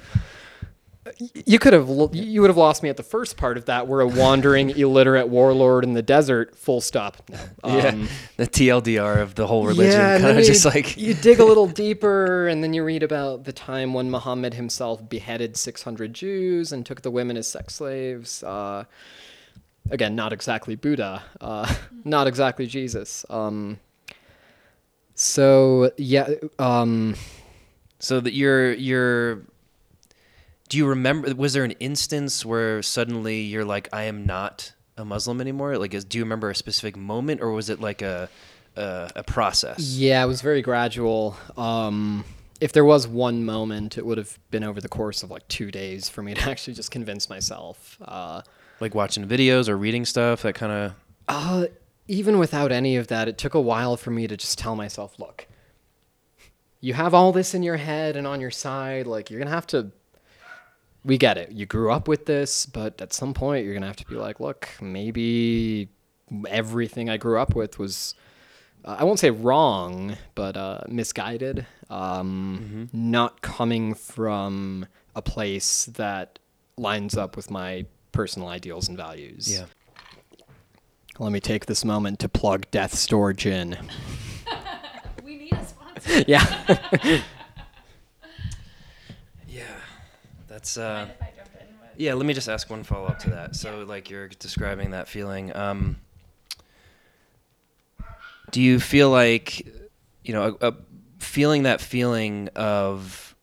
you 1.46 1.58
could 1.58 1.72
have 1.72 1.88
you 2.12 2.40
would 2.40 2.50
have 2.50 2.56
lost 2.56 2.82
me 2.82 2.88
at 2.88 2.96
the 2.96 3.02
first 3.02 3.36
part 3.36 3.56
of 3.56 3.64
that. 3.66 3.86
We're 3.88 4.00
a 4.00 4.06
wandering 4.06 4.70
illiterate 4.76 5.28
warlord 5.28 5.84
in 5.84 5.94
the 5.94 6.02
desert. 6.02 6.56
Full 6.56 6.80
stop. 6.80 7.22
No. 7.28 7.38
yeah. 7.76 7.86
Um, 7.88 8.08
The 8.36 8.46
TLDR 8.46 9.20
of 9.20 9.34
the 9.34 9.46
whole 9.46 9.66
religion. 9.66 10.00
and 10.00 10.22
kind 10.22 10.38
of 10.38 10.44
you- 10.44 10.52
just 10.52 10.64
like. 10.64 10.96
you 10.96 11.14
dig 11.14 11.40
a 11.40 11.44
little 11.44 11.66
deeper, 11.84 12.48
and 12.48 12.62
then 12.62 12.72
you 12.74 12.84
read 12.84 13.02
about 13.02 13.44
the 13.44 13.52
time 13.52 13.94
when 13.94 14.10
Muhammad 14.10 14.54
himself 14.54 15.08
beheaded 15.08 15.56
600 15.56 16.12
Jews 16.14 16.72
and 16.72 16.84
took 16.86 17.02
the 17.02 17.10
women 17.10 17.36
as 17.36 17.46
sex 17.48 17.74
slaves. 17.76 18.42
Uh, 18.42 18.84
again, 19.90 20.14
not 20.14 20.32
exactly 20.32 20.74
Buddha, 20.74 21.22
uh, 21.40 21.74
not 22.04 22.26
exactly 22.26 22.66
Jesus. 22.66 23.24
Um, 23.30 23.78
so 25.14 25.90
yeah, 25.96 26.28
um, 26.58 27.14
So 27.98 28.20
that 28.20 28.32
you're 28.32 28.72
you're 28.74 29.42
do 30.68 30.76
you 30.76 30.86
remember 30.86 31.34
was 31.34 31.52
there 31.52 31.64
an 31.64 31.72
instance 31.72 32.44
where 32.44 32.82
suddenly 32.82 33.40
you're 33.40 33.64
like 33.64 33.88
I 33.92 34.04
am 34.04 34.26
not 34.26 34.72
a 34.96 35.04
Muslim 35.04 35.40
anymore? 35.40 35.78
Like 35.78 35.94
is, 35.94 36.04
do 36.04 36.18
you 36.18 36.24
remember 36.24 36.50
a 36.50 36.54
specific 36.54 36.96
moment 36.96 37.40
or 37.40 37.52
was 37.52 37.70
it 37.70 37.80
like 37.80 38.02
a 38.02 38.28
a, 38.76 39.10
a 39.16 39.22
process? 39.24 39.80
yeah, 39.96 40.22
it 40.22 40.26
was 40.26 40.40
very 40.42 40.62
gradual. 40.62 41.36
Um, 41.56 42.24
if 42.60 42.72
there 42.72 42.84
was 42.84 43.06
one 43.08 43.44
moment, 43.44 43.96
it 43.98 44.04
would 44.06 44.18
have 44.18 44.38
been 44.50 44.64
over 44.64 44.80
the 44.80 44.88
course 44.88 45.22
of 45.22 45.30
like 45.30 45.46
two 45.48 45.70
days 45.70 46.08
for 46.08 46.22
me 46.22 46.34
to 46.34 46.42
actually 46.50 46.74
just 46.74 46.90
convince 46.90 47.28
myself. 47.30 47.96
Uh, 48.04 48.42
Like 48.80 48.94
watching 48.94 49.26
videos 49.26 49.68
or 49.68 49.76
reading 49.76 50.04
stuff 50.04 50.42
that 50.42 50.54
kind 50.54 50.72
of 50.72 50.92
Uh, 51.28 51.66
even 52.08 52.38
without 52.38 52.72
any 52.72 52.96
of 52.96 53.06
that, 53.08 53.28
it 53.28 53.36
took 53.38 53.54
a 53.54 53.60
while 53.60 53.96
for 53.96 54.10
me 54.10 54.26
to 54.26 54.36
just 54.36 54.58
tell 54.58 54.74
myself, 54.76 55.18
look, 55.18 55.46
you 56.80 56.94
have 56.94 57.12
all 57.14 57.32
this 57.32 57.54
in 57.54 57.62
your 57.62 57.76
head 57.76 58.16
and 58.16 58.26
on 58.26 58.40
your 58.40 58.50
side. 58.50 59.06
Like, 59.06 59.30
you're 59.30 59.38
going 59.38 59.48
to 59.48 59.54
have 59.54 59.66
to. 59.68 59.90
We 61.04 61.16
get 61.18 61.38
it. 61.38 61.52
You 61.52 61.64
grew 61.66 61.90
up 61.92 62.08
with 62.08 62.26
this, 62.26 62.66
but 62.66 63.00
at 63.00 63.12
some 63.12 63.32
point, 63.34 63.64
you're 63.64 63.72
going 63.74 63.82
to 63.82 63.86
have 63.88 63.96
to 63.96 64.06
be 64.06 64.16
like, 64.16 64.40
look, 64.40 64.68
maybe 64.80 65.88
everything 66.48 67.08
I 67.08 67.16
grew 67.16 67.38
up 67.38 67.54
with 67.54 67.78
was. 67.78 68.14
Uh, 68.84 68.96
I 69.00 69.04
won't 69.04 69.18
say 69.18 69.30
wrong, 69.30 70.16
but 70.34 70.56
uh, 70.56 70.80
misguided. 70.88 71.66
Um, 71.90 72.88
Not 72.92 73.40
coming 73.42 73.94
from 73.94 74.86
a 75.16 75.22
place 75.22 75.86
that 75.86 76.38
lines 76.76 77.16
up 77.16 77.36
with 77.36 77.50
my 77.50 77.86
personal 78.12 78.48
ideals 78.48 78.88
and 78.88 78.96
values. 78.96 79.52
yeah. 79.52 79.64
Let 81.20 81.32
me 81.32 81.40
take 81.40 81.66
this 81.66 81.84
moment 81.84 82.20
to 82.20 82.28
plug 82.28 82.70
Death's 82.70 83.06
Door 83.06 83.32
Gin. 83.34 83.76
We 85.24 85.36
need 85.36 85.52
a 85.52 85.66
sponsor. 85.66 86.24
Yeah. 86.28 86.78
Yeah. 87.04 87.20
That's 90.58 90.76
uh 90.76 91.06
Yeah, 91.96 92.14
let 92.14 92.26
me 92.26 92.34
just 92.34 92.48
ask 92.48 92.68
one 92.68 92.82
follow 92.82 93.06
up 93.06 93.20
to 93.20 93.30
that. 93.30 93.54
So 93.54 93.84
like 93.84 94.10
you're 94.10 94.26
describing 94.26 94.90
that 94.90 95.06
feeling 95.06 95.54
um 95.54 95.98
do 98.50 98.60
you 98.60 98.80
feel 98.80 99.08
like 99.08 99.64
you 100.24 100.34
know, 100.34 100.56
a, 100.60 100.70
a, 100.70 100.74
feeling 101.20 101.62
that 101.62 101.80
feeling 101.80 102.48
of 102.56 103.36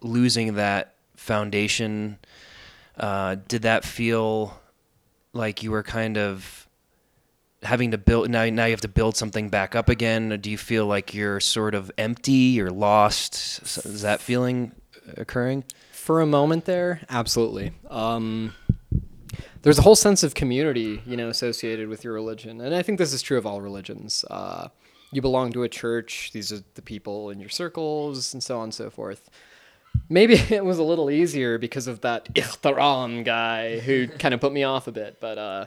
losing 0.00 0.54
that 0.54 0.94
foundation 1.16 2.18
uh 2.96 3.34
did 3.48 3.62
that 3.62 3.84
feel 3.84 4.56
like 5.32 5.64
you 5.64 5.72
were 5.72 5.82
kind 5.82 6.16
of 6.16 6.68
having 7.64 7.90
to 7.90 7.98
build 7.98 8.30
now 8.30 8.44
now 8.48 8.64
you 8.64 8.70
have 8.70 8.80
to 8.82 8.86
build 8.86 9.16
something 9.16 9.48
back 9.48 9.74
up 9.74 9.88
again? 9.88 10.38
Do 10.40 10.52
you 10.52 10.58
feel 10.58 10.86
like 10.86 11.14
you're 11.14 11.40
sort 11.40 11.74
of 11.74 11.90
empty 11.98 12.60
or 12.60 12.70
lost? 12.70 13.60
Is 13.84 14.02
that 14.02 14.20
feeling 14.20 14.70
occurring 15.16 15.64
For 16.00 16.22
a 16.22 16.26
moment 16.26 16.64
there, 16.64 17.02
absolutely. 17.10 17.72
Um, 17.90 18.54
there's 19.60 19.78
a 19.78 19.82
whole 19.82 19.94
sense 19.94 20.22
of 20.22 20.34
community, 20.34 21.02
you 21.04 21.14
know, 21.14 21.28
associated 21.28 21.88
with 21.88 22.04
your 22.04 22.14
religion, 22.14 22.62
and 22.62 22.74
I 22.74 22.80
think 22.80 22.98
this 22.98 23.12
is 23.12 23.20
true 23.20 23.36
of 23.36 23.44
all 23.44 23.60
religions. 23.60 24.24
Uh, 24.30 24.68
you 25.12 25.20
belong 25.20 25.52
to 25.52 25.62
a 25.62 25.68
church; 25.68 26.30
these 26.32 26.50
are 26.52 26.60
the 26.74 26.80
people 26.80 27.28
in 27.28 27.38
your 27.38 27.50
circles, 27.50 28.32
and 28.32 28.42
so 28.42 28.56
on 28.56 28.64
and 28.64 28.74
so 28.74 28.88
forth. 28.88 29.28
Maybe 30.08 30.34
it 30.50 30.64
was 30.64 30.78
a 30.78 30.82
little 30.82 31.10
easier 31.10 31.58
because 31.58 31.86
of 31.86 32.00
that 32.00 32.32
ihtaram 32.34 33.22
guy 33.22 33.78
who 33.80 34.08
kind 34.18 34.32
of 34.32 34.40
put 34.40 34.54
me 34.54 34.64
off 34.64 34.88
a 34.88 34.92
bit, 34.92 35.18
but 35.20 35.36
uh, 35.36 35.66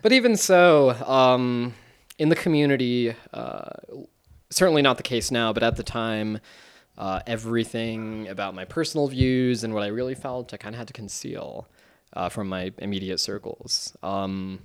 but 0.00 0.12
even 0.12 0.34
so, 0.34 0.92
um, 1.06 1.74
in 2.18 2.30
the 2.30 2.36
community, 2.36 3.14
uh, 3.34 3.68
certainly 4.48 4.80
not 4.80 4.96
the 4.96 5.02
case 5.02 5.30
now, 5.30 5.52
but 5.52 5.62
at 5.62 5.76
the 5.76 5.84
time, 5.84 6.40
uh, 6.98 7.20
everything 7.26 8.28
about 8.28 8.54
my 8.54 8.64
personal 8.64 9.08
views 9.08 9.64
and 9.64 9.74
what 9.74 9.82
I 9.82 9.88
really 9.88 10.14
felt, 10.14 10.52
I 10.54 10.56
kind 10.56 10.74
of 10.74 10.78
had 10.78 10.88
to 10.88 10.94
conceal. 10.94 11.68
uh, 12.14 12.28
from 12.28 12.48
my 12.48 12.72
immediate 12.78 13.18
circles. 13.18 13.96
Um, 14.02 14.60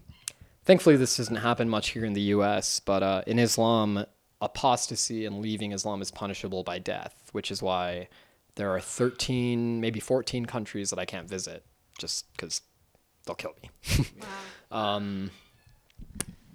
thankfully, 0.65 0.97
this 0.97 1.17
doesn't 1.17 1.37
happen 1.37 1.69
much 1.69 1.89
here 1.89 2.03
in 2.05 2.13
the 2.13 2.21
U.S., 2.35 2.79
but 2.79 3.03
uh, 3.03 3.21
in 3.25 3.39
Islam, 3.39 4.05
apostasy 4.41 5.25
and 5.25 5.39
leaving 5.41 5.71
Islam 5.71 6.01
is 6.01 6.11
punishable 6.11 6.63
by 6.63 6.79
death, 6.79 7.29
which 7.31 7.49
is 7.51 7.61
why 7.61 8.07
there 8.55 8.73
are 8.73 8.79
13, 8.79 9.79
maybe 9.79 9.99
14 9.99 10.45
countries 10.45 10.89
that 10.89 10.99
I 10.99 11.05
can't 11.05 11.29
visit 11.29 11.63
just 11.97 12.31
because 12.33 12.61
they'll 13.25 13.35
kill 13.35 13.55
me. 13.63 14.05
um, 14.71 15.31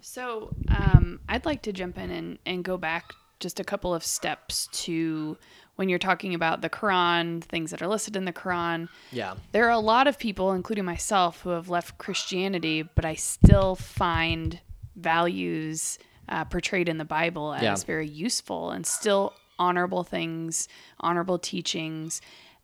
So 0.01 0.55
um, 0.69 1.21
I'd 1.29 1.47
like 1.47 1.63
to 1.63 1.73
jump 1.73 1.97
in 1.97 2.11
and, 2.11 2.39
and 2.45 2.65
go 2.65 2.77
back 2.77 3.13
just 3.41 3.59
a 3.61 3.65
couple 3.65 3.95
of 3.95 4.05
steps 4.05 4.69
to 4.73 5.37
when 5.83 5.89
you're 5.89 5.99
talking 5.99 6.33
about 6.33 6.61
the 6.61 6.71
Quran, 6.71 7.43
things 7.43 7.73
that 7.73 7.83
are 7.83 7.89
listed 7.89 8.15
in 8.15 8.25
the 8.25 8.33
Quran. 8.33 8.89
yeah. 9.11 9.35
There 9.51 9.67
are 9.67 9.71
a 9.71 9.81
lot 9.81 10.07
of 10.07 10.17
people, 10.17 10.53
including 10.53 10.85
myself, 10.85 11.41
who 11.41 11.51
have 11.51 11.69
left 11.69 11.99
Christianity, 11.99 12.85
but 12.85 13.05
I 13.05 13.17
still 13.17 13.75
find 13.75 14.61
values 14.95 15.99
uh, 16.29 16.45
portrayed 16.45 16.89
in 16.89 16.99
the 16.99 17.05
Bible 17.05 17.53
as 17.53 17.63
Yeah. 17.63 17.75
very 17.85 18.07
useful 18.07 18.71
and 18.71 18.87
still 18.87 19.35
honorable 19.59 20.05
things, 20.05 20.69
honorable 21.01 21.41
teachings. 21.41 22.21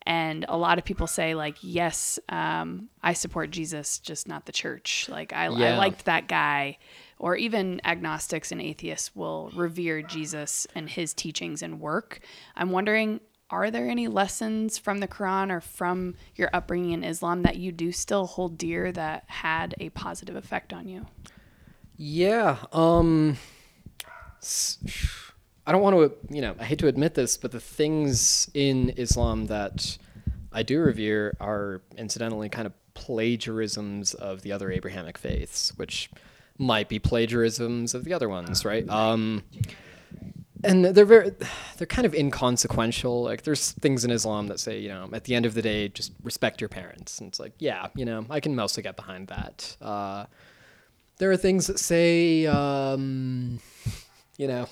And 0.06 0.44
a 0.48 0.56
lot 0.56 0.78
of 0.78 0.84
people 0.84 1.08
say, 1.08 1.34
like, 1.34 1.56
yes, 1.60 2.20
um, 2.28 2.88
I 3.02 3.14
support 3.14 3.50
Jesus, 3.50 3.98
just 3.98 4.28
not 4.28 4.46
the 4.46 4.52
church. 4.52 5.08
Like, 5.10 5.32
I, 5.32 5.46
I 5.46 5.76
liked 5.76 6.04
that 6.04 6.28
guy. 6.28 6.78
Or 7.18 7.36
even 7.36 7.80
agnostics 7.84 8.52
and 8.52 8.60
atheists 8.60 9.14
will 9.14 9.50
revere 9.54 10.02
Jesus 10.02 10.66
and 10.74 10.88
his 10.88 11.12
teachings 11.12 11.62
and 11.62 11.80
work. 11.80 12.20
I'm 12.54 12.70
wondering, 12.70 13.20
are 13.50 13.70
there 13.70 13.88
any 13.88 14.08
lessons 14.08 14.78
from 14.78 14.98
the 14.98 15.08
Quran 15.08 15.50
or 15.50 15.60
from 15.60 16.14
your 16.36 16.50
upbringing 16.52 16.92
in 16.92 17.04
Islam 17.04 17.42
that 17.42 17.56
you 17.56 17.72
do 17.72 17.92
still 17.92 18.26
hold 18.26 18.58
dear 18.58 18.92
that 18.92 19.24
had 19.26 19.74
a 19.80 19.88
positive 19.90 20.36
effect 20.36 20.72
on 20.72 20.86
you? 20.88 21.06
Yeah. 21.96 22.58
Um 22.72 23.36
I 25.66 25.72
don't 25.72 25.82
want 25.82 25.96
to, 25.96 26.34
you 26.34 26.40
know, 26.40 26.54
I 26.58 26.64
hate 26.64 26.78
to 26.78 26.86
admit 26.86 27.14
this, 27.14 27.36
but 27.36 27.50
the 27.50 27.60
things 27.60 28.50
in 28.54 28.90
Islam 28.96 29.46
that 29.46 29.98
I 30.52 30.62
do 30.62 30.80
revere 30.80 31.36
are 31.40 31.82
incidentally 31.96 32.48
kind 32.48 32.66
of 32.66 32.72
plagiarisms 32.94 34.14
of 34.14 34.42
the 34.42 34.52
other 34.52 34.70
Abrahamic 34.70 35.18
faiths, 35.18 35.72
which 35.76 36.10
might 36.58 36.88
be 36.88 36.98
plagiarisms 36.98 37.94
of 37.94 38.04
the 38.04 38.12
other 38.12 38.28
ones, 38.28 38.64
right? 38.64 38.88
Um 38.88 39.42
and 40.64 40.84
they're 40.84 41.04
very 41.04 41.32
they're 41.76 41.86
kind 41.86 42.04
of 42.06 42.14
inconsequential. 42.14 43.22
Like 43.22 43.42
there's 43.42 43.72
things 43.72 44.04
in 44.04 44.10
islam 44.10 44.48
that 44.48 44.60
say 44.60 44.78
you 44.80 44.88
know 44.88 45.08
at 45.12 45.24
the 45.24 45.34
end 45.34 45.46
of 45.46 45.54
the 45.54 45.62
day 45.62 45.88
just 45.88 46.12
respect 46.22 46.60
your 46.60 46.68
parents. 46.68 47.20
And 47.20 47.28
it's 47.28 47.40
like 47.40 47.52
yeah 47.58 47.88
you 47.94 48.04
know 48.04 48.26
i 48.30 48.40
can 48.40 48.54
mostly 48.54 48.82
get 48.82 48.96
behind 48.96 49.28
that. 49.28 49.76
Uh, 49.80 50.26
there 51.18 51.30
are 51.30 51.36
things 51.36 51.66
that 51.66 51.78
say 51.78 52.46
um, 52.46 53.60
you 54.36 54.46
know 54.46 54.66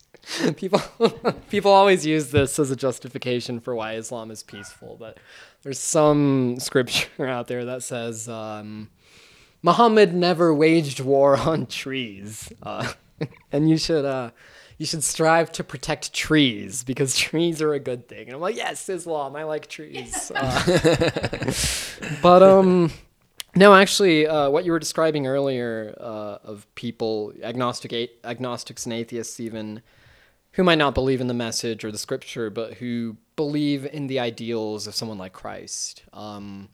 people 0.56 0.80
people 1.50 1.70
always 1.70 2.06
use 2.06 2.30
this 2.30 2.58
as 2.58 2.70
a 2.70 2.76
justification 2.76 3.60
for 3.60 3.74
why 3.74 3.94
islam 3.94 4.30
is 4.30 4.42
peaceful 4.42 4.96
but 4.98 5.18
there's 5.62 5.78
some 5.78 6.58
scripture 6.58 7.26
out 7.26 7.48
there 7.48 7.64
that 7.64 7.82
says 7.82 8.28
um, 8.28 8.88
muhammad 9.62 10.14
never 10.14 10.54
waged 10.54 11.00
war 11.00 11.36
on 11.50 11.66
trees. 11.66 12.52
Uh, 12.62 12.92
and 13.52 13.68
you 13.68 13.76
should 13.76 14.04
uh, 14.04 14.30
you 14.78 14.86
should 14.86 15.02
strive 15.02 15.50
to 15.52 15.64
protect 15.64 16.12
trees 16.12 16.84
because 16.84 17.16
trees 17.26 17.60
are 17.60 17.72
a 17.72 17.80
good 17.80 18.08
thing. 18.08 18.26
And 18.28 18.34
i'm 18.34 18.40
like 18.40 18.56
yes 18.56 18.88
islam 18.88 19.36
i 19.36 19.44
like 19.44 19.66
trees. 19.68 20.30
Uh, 20.34 21.52
but 22.22 22.42
um 22.42 22.90
no, 23.56 23.74
actually, 23.74 24.24
uh, 24.24 24.50
what 24.50 24.64
you 24.64 24.70
were 24.70 24.78
describing 24.78 25.26
earlier 25.26 25.92
uh, 25.98 26.38
of 26.44 26.72
people, 26.76 27.32
agnostic, 27.42 27.92
a- 27.92 28.10
agnostics 28.22 28.86
and 28.86 28.92
atheists, 28.92 29.40
even 29.40 29.82
who 30.52 30.62
might 30.62 30.78
not 30.78 30.94
believe 30.94 31.20
in 31.20 31.26
the 31.26 31.34
message 31.34 31.84
or 31.84 31.90
the 31.90 31.98
scripture, 31.98 32.50
but 32.50 32.74
who 32.74 33.16
believe 33.34 33.84
in 33.86 34.06
the 34.06 34.20
ideals 34.20 34.86
of 34.86 34.94
someone 34.94 35.18
like 35.18 35.32
Christ, 35.32 36.04
um, 36.12 36.68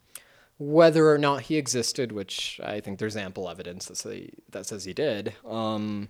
whether 0.58 1.10
or 1.10 1.18
not 1.18 1.42
he 1.42 1.56
existed, 1.56 2.12
which 2.12 2.60
I 2.62 2.80
think 2.80 2.98
there's 2.98 3.16
ample 3.16 3.48
evidence 3.48 3.86
that 3.86 3.96
say 3.96 4.30
that 4.50 4.66
says 4.66 4.84
he 4.84 4.92
did. 4.92 5.34
Um, 5.44 6.08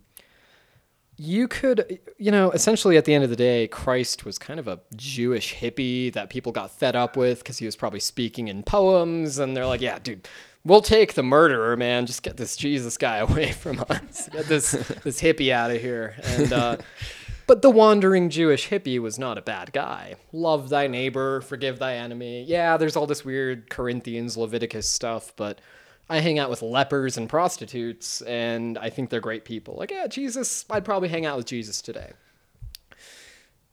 you 1.16 1.46
could, 1.46 2.00
you 2.18 2.30
know, 2.30 2.50
essentially 2.50 2.96
at 2.96 3.04
the 3.04 3.14
end 3.14 3.22
of 3.24 3.30
the 3.30 3.37
day, 3.37 3.68
Christ 3.68 4.24
was 4.24 4.38
kind 4.38 4.59
of 4.59 4.66
a 4.66 4.80
Jewish 4.96 5.54
hippie 5.54 6.12
that 6.12 6.28
people 6.28 6.50
got 6.50 6.72
fed 6.72 6.96
up 6.96 7.16
with 7.16 7.38
because 7.38 7.59
he 7.59 7.66
was 7.66 7.76
probably 7.76 8.00
speaking 8.00 8.48
in 8.48 8.62
poems, 8.64 9.38
and 9.38 9.57
they're 9.57 9.66
like, 9.66 9.80
"Yeah, 9.80 9.98
dude, 9.98 10.28
we'll 10.64 10.83
take 10.83 11.14
the 11.14 11.22
murderer, 11.22 11.76
man. 11.76 12.07
Just 12.07 12.22
get 12.22 12.37
this 12.37 12.57
Jesus 12.57 12.98
guy 12.98 13.16
away 13.28 13.52
from 13.52 13.85
us. 13.88 14.28
Get 14.33 14.46
this 14.46 14.72
this 15.04 15.20
hippie 15.20 15.52
out 15.52 15.70
of 15.70 15.80
here." 15.80 16.16
And 16.24 16.52
uh, 16.52 16.76
but 17.46 17.62
the 17.62 17.70
wandering 17.70 18.30
Jewish 18.30 18.68
hippie 18.68 18.98
was 18.98 19.18
not 19.18 19.38
a 19.38 19.42
bad 19.42 19.72
guy. 19.72 20.14
Love 20.33 20.68
thy 20.68 20.87
neighbor, 20.87 21.40
forgive 21.40 21.78
thy 21.78 21.94
enemy. 21.94 22.44
Yeah, 22.44 22.76
there's 22.76 22.96
all 22.96 23.07
this 23.07 23.24
weird 23.24 23.70
Corinthians, 23.70 24.37
Leviticus 24.37 24.88
stuff, 24.88 25.33
but 25.37 25.61
I 26.09 26.20
hang 26.20 26.38
out 26.38 26.50
with 26.50 26.62
lepers 26.62 27.16
and 27.16 27.28
prostitutes, 27.28 28.20
and 28.22 28.76
I 28.78 28.90
think 28.90 29.11
they're 29.11 29.20
great 29.20 29.44
people. 29.44 29.76
Like, 29.76 29.90
yeah, 29.90 30.07
Jesus, 30.07 30.64
I'd 30.68 30.85
probably 30.85 31.09
hang 31.09 31.26
out 31.26 31.37
with 31.37 31.46
Jesus 31.46 31.80
today. 31.80 32.12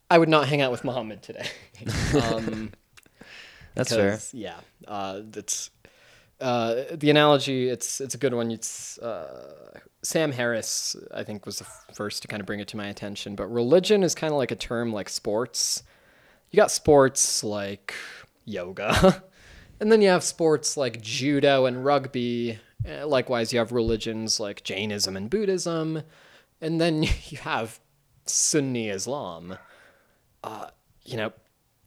I 0.09 0.17
would 0.17 0.29
not 0.29 0.47
hang 0.47 0.61
out 0.61 0.71
with 0.71 0.83
Muhammad 0.83 1.23
today. 1.23 1.47
um, 2.21 2.71
That's 3.75 3.93
fair. 3.93 4.19
Yeah, 4.33 4.55
uh, 4.87 5.21
that's 5.23 5.69
uh, 6.41 6.83
the 6.93 7.09
analogy. 7.09 7.69
It's 7.69 8.01
it's 8.01 8.15
a 8.15 8.17
good 8.17 8.33
one. 8.33 8.51
It's 8.51 8.97
uh, 8.97 9.79
Sam 10.01 10.31
Harris, 10.31 10.95
I 11.13 11.23
think, 11.23 11.45
was 11.45 11.59
the 11.59 11.67
first 11.93 12.23
to 12.23 12.27
kind 12.27 12.39
of 12.41 12.47
bring 12.47 12.59
it 12.59 12.67
to 12.69 12.77
my 12.77 12.87
attention. 12.87 13.35
But 13.35 13.47
religion 13.47 14.03
is 14.03 14.15
kind 14.15 14.33
of 14.33 14.37
like 14.37 14.51
a 14.51 14.55
term 14.55 14.91
like 14.91 15.09
sports. 15.09 15.83
You 16.49 16.57
got 16.57 16.71
sports 16.71 17.43
like 17.43 17.93
yoga, 18.45 19.23
and 19.79 19.91
then 19.91 20.01
you 20.01 20.09
have 20.09 20.23
sports 20.23 20.75
like 20.75 21.01
judo 21.01 21.65
and 21.65 21.85
rugby. 21.85 22.59
Uh, 22.87 23.07
Likewise, 23.07 23.53
you 23.53 23.59
have 23.59 23.71
religions 23.71 24.39
like 24.39 24.63
Jainism 24.63 25.15
and 25.15 25.29
Buddhism, 25.29 26.01
and 26.59 26.81
then 26.81 27.03
you 27.29 27.37
have 27.39 27.79
Sunni 28.25 28.89
Islam. 28.89 29.57
Uh, 30.43 30.67
you 31.05 31.17
know, 31.17 31.31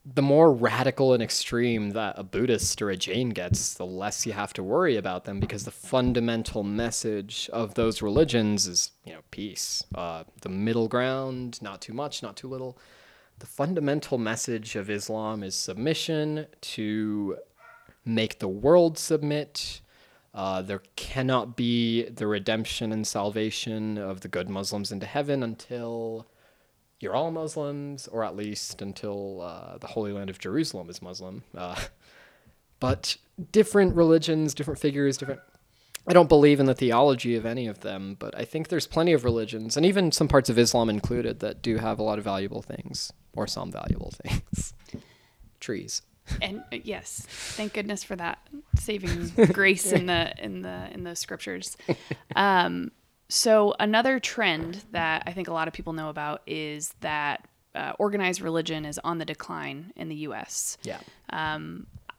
the 0.05 0.23
more 0.23 0.53
radical 0.53 1.15
and 1.15 1.23
extreme 1.23 1.91
that 1.91 2.19
a 2.19 2.23
Buddhist 2.23 2.83
or 2.83 2.91
a 2.91 2.97
Jain 2.97 3.31
gets, 3.31 3.73
the 3.75 3.87
less 3.87 4.27
you 4.27 4.33
have 4.33 4.53
to 4.53 4.63
worry 4.63 4.97
about 4.97 5.25
them 5.25 5.41
because 5.41 5.65
the 5.65 5.71
fundamental 5.71 6.63
message 6.63 7.49
of 7.53 7.75
those 7.75 8.03
religions 8.03 8.67
is, 8.67 8.91
you 9.05 9.15
know, 9.15 9.21
peace. 9.31 9.83
Uh, 9.95 10.25
the 10.43 10.51
middle 10.51 10.89
ground, 10.89 11.61
not 11.63 11.81
too 11.81 11.95
much, 11.95 12.23
not 12.23 12.37
too 12.37 12.49
little. 12.49 12.77
The 13.39 13.47
fundamental 13.47 14.19
message 14.19 14.77
of 14.77 14.91
Islam 14.91 15.43
is 15.43 15.55
submission 15.55 16.47
to 16.61 17.39
make 18.05 18.41
the 18.41 18.49
world 18.49 18.99
submit. 18.99 19.81
Uh, 20.35 20.61
there 20.61 20.83
cannot 20.97 21.57
be 21.57 22.03
the 22.11 22.27
redemption 22.27 22.93
and 22.93 23.07
salvation 23.07 23.97
of 23.97 24.21
the 24.21 24.29
good 24.29 24.51
Muslims 24.51 24.93
into 24.93 25.07
heaven 25.07 25.43
until 25.43 26.27
you're 27.01 27.15
all 27.15 27.31
Muslims, 27.31 28.09
or 28.09 28.25
at 28.25 28.37
least 28.37 28.81
until 28.83 29.43
uh, 29.43 29.79
the 29.79 29.89
Holy 29.89 30.13
Land 30.13 30.31
of 30.31 30.39
Jerusalem 30.39 30.89
is 30.91 31.03
Muslim. 31.03 31.43
Uh, 31.57 31.77
but 32.81 33.17
different 33.53 33.95
religions, 33.95 34.55
different 34.55 34.81
figures, 34.81 35.17
different. 35.17 35.41
I 36.07 36.13
don't 36.13 36.29
believe 36.29 36.61
in 36.61 36.67
the 36.67 36.75
theology 36.75 37.35
of 37.35 37.47
any 37.47 37.67
of 37.67 37.81
them, 37.81 38.17
but 38.19 38.37
I 38.39 38.45
think 38.45 38.69
there's 38.69 38.87
plenty 38.87 39.15
of 39.15 39.25
religions, 39.25 39.77
and 39.77 39.87
even 39.87 40.13
some 40.13 40.29
parts 40.29 40.51
of 40.51 40.59
Islam 40.59 40.91
included, 40.91 41.41
that 41.41 41.63
do 41.63 41.79
have 41.79 41.99
a 41.99 42.03
lot 42.03 42.19
of 42.19 42.25
valuable 42.25 42.61
things, 42.61 43.13
or 43.35 43.47
some 43.47 43.73
valuable 43.73 44.13
things. 44.23 44.75
Trees. 45.61 46.03
And 46.41 46.63
uh, 46.73 46.79
yes, 46.83 47.27
thank 47.29 47.75
goodness 47.75 48.03
for 48.05 48.17
that 48.17 48.39
saving 48.79 49.29
grace 49.53 49.93
in 49.93 50.07
the 50.07 50.33
in 50.43 50.63
the 50.63 50.89
in 50.93 51.05
the 51.05 51.15
scriptures. 51.17 51.77
Um, 52.35 52.93
so 53.29 53.75
another 53.81 54.21
trend 54.21 54.85
that 54.93 55.23
I 55.27 55.33
think 55.33 55.49
a 55.49 55.53
lot 55.53 55.69
of 55.69 55.75
people 55.75 55.93
know 55.93 56.09
about 56.09 56.43
is 56.47 56.95
that 57.01 57.47
uh, 57.75 57.93
organized 57.99 58.41
religion 58.41 58.85
is 58.85 59.01
on 59.03 59.19
the 59.19 59.25
decline 59.25 59.93
in 59.97 60.09
the 60.09 60.15
U.S. 60.17 60.79
Yeah. 60.83 61.01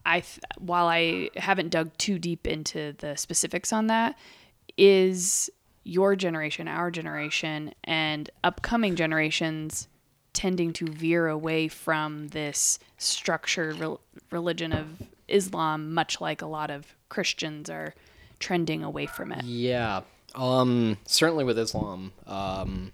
I 0.07 0.19
th- 0.19 0.39
while 0.59 0.87
I 0.87 1.29
haven't 1.35 1.69
dug 1.69 1.97
too 1.97 2.19
deep 2.19 2.45
into 2.45 2.93
the 2.97 3.15
specifics 3.15 3.73
on 3.73 3.87
that, 3.87 4.17
is 4.77 5.49
your 5.83 6.15
generation, 6.15 6.67
our 6.67 6.91
generation, 6.91 7.73
and 7.83 8.29
upcoming 8.43 8.95
generations 8.95 9.87
tending 10.33 10.73
to 10.73 10.85
veer 10.85 11.27
away 11.27 11.67
from 11.67 12.27
this 12.29 12.77
structured 12.97 13.79
rel- 13.79 14.01
religion 14.31 14.73
of 14.73 15.01
Islam, 15.27 15.93
much 15.93 16.19
like 16.19 16.41
a 16.41 16.45
lot 16.45 16.69
of 16.69 16.93
Christians 17.09 17.69
are 17.69 17.95
trending 18.39 18.83
away 18.83 19.05
from 19.05 19.31
it. 19.31 19.43
Yeah. 19.45 20.01
Um, 20.35 20.97
certainly 21.05 21.43
with 21.43 21.57
Islam. 21.57 22.13
Um, 22.27 22.91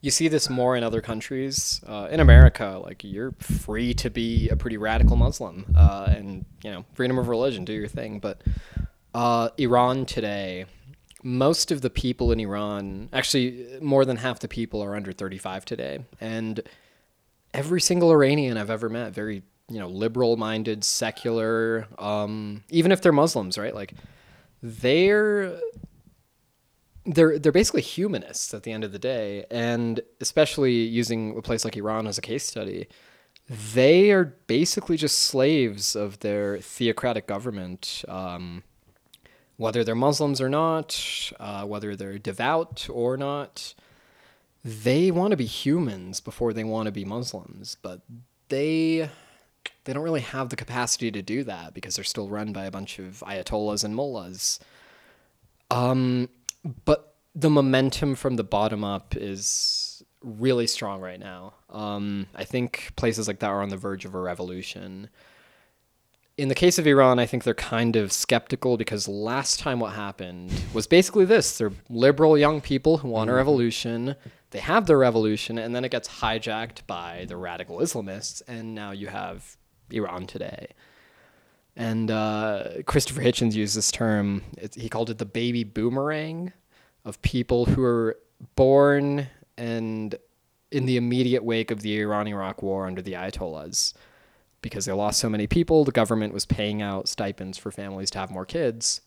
you 0.00 0.10
see 0.10 0.28
this 0.28 0.48
more 0.48 0.76
in 0.76 0.82
other 0.82 1.00
countries. 1.00 1.80
Uh, 1.86 2.08
in 2.10 2.20
America, 2.20 2.80
like 2.82 3.04
you're 3.04 3.32
free 3.32 3.92
to 3.94 4.08
be 4.08 4.48
a 4.48 4.56
pretty 4.56 4.76
radical 4.76 5.16
Muslim, 5.16 5.66
uh, 5.76 6.06
and 6.08 6.44
you 6.64 6.70
know, 6.70 6.84
freedom 6.94 7.18
of 7.18 7.28
religion, 7.28 7.64
do 7.64 7.72
your 7.72 7.88
thing. 7.88 8.18
But 8.18 8.40
uh, 9.14 9.50
Iran 9.58 10.06
today, 10.06 10.64
most 11.22 11.70
of 11.70 11.82
the 11.82 11.90
people 11.90 12.32
in 12.32 12.40
Iran, 12.40 13.10
actually, 13.12 13.78
more 13.82 14.04
than 14.04 14.16
half 14.16 14.40
the 14.40 14.48
people 14.48 14.82
are 14.82 14.96
under 14.96 15.12
35 15.12 15.64
today, 15.66 15.98
and 16.20 16.62
every 17.52 17.80
single 17.80 18.10
Iranian 18.10 18.56
I've 18.56 18.70
ever 18.70 18.88
met, 18.88 19.12
very 19.12 19.42
you 19.68 19.78
know, 19.78 19.88
liberal-minded, 19.88 20.82
secular, 20.82 21.86
um, 21.98 22.64
even 22.70 22.90
if 22.90 23.00
they're 23.02 23.12
Muslims, 23.12 23.56
right? 23.56 23.74
Like 23.74 23.94
they're 24.62 25.60
they're 27.06 27.38
they're 27.38 27.52
basically 27.52 27.82
humanists 27.82 28.52
at 28.54 28.62
the 28.62 28.72
end 28.72 28.84
of 28.84 28.92
the 28.92 28.98
day, 28.98 29.44
and 29.50 30.00
especially 30.20 30.72
using 30.72 31.36
a 31.36 31.42
place 31.42 31.64
like 31.64 31.76
Iran 31.76 32.06
as 32.06 32.18
a 32.18 32.22
case 32.22 32.44
study, 32.44 32.88
they 33.48 34.10
are 34.10 34.36
basically 34.46 34.96
just 34.96 35.18
slaves 35.18 35.96
of 35.96 36.20
their 36.20 36.58
theocratic 36.58 37.26
government. 37.26 38.04
Um, 38.08 38.62
whether 39.56 39.84
they're 39.84 39.94
Muslims 39.94 40.40
or 40.40 40.48
not, 40.48 41.32
uh, 41.38 41.66
whether 41.66 41.94
they're 41.94 42.18
devout 42.18 42.88
or 42.90 43.18
not, 43.18 43.74
they 44.64 45.10
want 45.10 45.32
to 45.32 45.36
be 45.36 45.44
humans 45.44 46.18
before 46.20 46.54
they 46.54 46.64
want 46.64 46.86
to 46.86 46.92
be 46.92 47.04
Muslims, 47.04 47.76
but 47.82 48.00
they 48.48 49.10
they 49.84 49.92
don't 49.92 50.02
really 50.02 50.20
have 50.20 50.50
the 50.50 50.56
capacity 50.56 51.10
to 51.10 51.22
do 51.22 51.44
that 51.44 51.74
because 51.74 51.96
they're 51.96 52.04
still 52.04 52.28
run 52.28 52.52
by 52.52 52.64
a 52.64 52.70
bunch 52.70 52.98
of 52.98 53.22
ayatollahs 53.26 53.84
and 53.84 53.94
mullahs. 53.94 54.60
Um, 55.70 56.28
but 56.84 57.14
the 57.34 57.50
momentum 57.50 58.14
from 58.14 58.36
the 58.36 58.44
bottom 58.44 58.84
up 58.84 59.16
is 59.16 60.02
really 60.22 60.66
strong 60.66 61.00
right 61.00 61.20
now. 61.20 61.54
Um, 61.70 62.26
I 62.34 62.44
think 62.44 62.92
places 62.96 63.28
like 63.28 63.38
that 63.40 63.48
are 63.48 63.62
on 63.62 63.68
the 63.68 63.76
verge 63.76 64.04
of 64.04 64.14
a 64.14 64.20
revolution. 64.20 65.08
In 66.36 66.48
the 66.48 66.54
case 66.54 66.78
of 66.78 66.86
Iran, 66.86 67.18
I 67.18 67.26
think 67.26 67.44
they're 67.44 67.54
kind 67.54 67.96
of 67.96 68.12
skeptical 68.12 68.76
because 68.76 69.06
last 69.06 69.60
time 69.60 69.80
what 69.80 69.92
happened 69.92 70.52
was 70.72 70.86
basically 70.86 71.24
this 71.24 71.58
they're 71.58 71.72
liberal 71.88 72.38
young 72.38 72.60
people 72.60 72.98
who 72.98 73.08
want 73.08 73.30
a 73.30 73.34
revolution. 73.34 74.16
They 74.50 74.60
have 74.60 74.86
their 74.86 74.98
revolution, 74.98 75.58
and 75.58 75.74
then 75.74 75.84
it 75.84 75.90
gets 75.90 76.08
hijacked 76.08 76.86
by 76.86 77.26
the 77.28 77.36
radical 77.36 77.78
Islamists, 77.78 78.42
and 78.48 78.74
now 78.74 78.90
you 78.90 79.08
have 79.08 79.56
Iran 79.90 80.26
today. 80.26 80.68
And 81.76 82.10
uh, 82.10 82.82
Christopher 82.86 83.22
Hitchens 83.22 83.54
used 83.54 83.76
this 83.76 83.90
term. 83.90 84.42
It, 84.58 84.74
he 84.74 84.88
called 84.88 85.10
it 85.10 85.18
the 85.18 85.24
baby 85.24 85.64
boomerang 85.64 86.52
of 87.04 87.22
people 87.22 87.64
who 87.64 87.82
are 87.82 88.18
born 88.56 89.28
and 89.56 90.14
in 90.70 90.86
the 90.86 90.96
immediate 90.96 91.42
wake 91.42 91.70
of 91.70 91.82
the 91.82 92.00
Iran-Iraq 92.00 92.62
war 92.62 92.86
under 92.86 93.02
the 93.02 93.14
Ayatollahs, 93.14 93.92
because 94.62 94.84
they 94.84 94.92
lost 94.92 95.18
so 95.18 95.28
many 95.28 95.46
people, 95.46 95.84
the 95.84 95.90
government 95.90 96.34
was 96.34 96.46
paying 96.46 96.80
out 96.82 97.08
stipends 97.08 97.58
for 97.58 97.70
families 97.70 98.10
to 98.10 98.18
have 98.18 98.30
more 98.30 98.46
kids. 98.46 99.00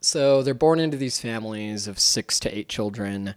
So 0.00 0.42
they're 0.42 0.54
born 0.54 0.78
into 0.78 0.96
these 0.96 1.20
families 1.20 1.88
of 1.88 1.98
six 1.98 2.38
to 2.40 2.56
eight 2.56 2.68
children 2.68 3.34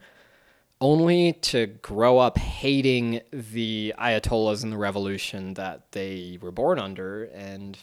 only 0.79 1.33
to 1.33 1.67
grow 1.67 2.17
up 2.19 2.37
hating 2.37 3.21
the 3.31 3.93
ayatollahs 3.97 4.63
and 4.63 4.71
the 4.71 4.77
revolution 4.77 5.53
that 5.55 5.91
they 5.91 6.37
were 6.41 6.51
born 6.51 6.77
under, 6.77 7.23
and 7.33 7.77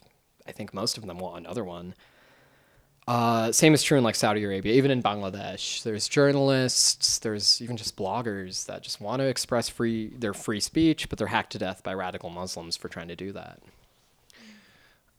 I 0.50 0.52
think 0.52 0.74
most 0.74 0.98
of 0.98 1.06
them 1.06 1.18
want 1.18 1.38
another 1.38 1.64
one. 1.64 1.94
Uh, 3.08 3.50
same 3.50 3.72
is 3.72 3.82
true 3.82 3.96
in 3.96 4.04
like 4.04 4.14
Saudi 4.14 4.44
Arabia, 4.44 4.74
even 4.74 4.90
in 4.90 5.02
Bangladesh. 5.02 5.82
There's 5.82 6.08
journalists, 6.08 7.18
there's 7.18 7.62
even 7.62 7.76
just 7.76 7.96
bloggers 7.96 8.66
that 8.66 8.82
just 8.82 9.00
want 9.00 9.20
to 9.20 9.26
express 9.26 9.68
free 9.68 10.08
their 10.08 10.34
free 10.34 10.60
speech, 10.60 11.08
but 11.08 11.18
they're 11.18 11.28
hacked 11.28 11.52
to 11.52 11.58
death 11.58 11.82
by 11.82 11.94
radical 11.94 12.30
Muslims 12.30 12.76
for 12.76 12.88
trying 12.88 13.08
to 13.08 13.16
do 13.16 13.32
that. 13.32 13.60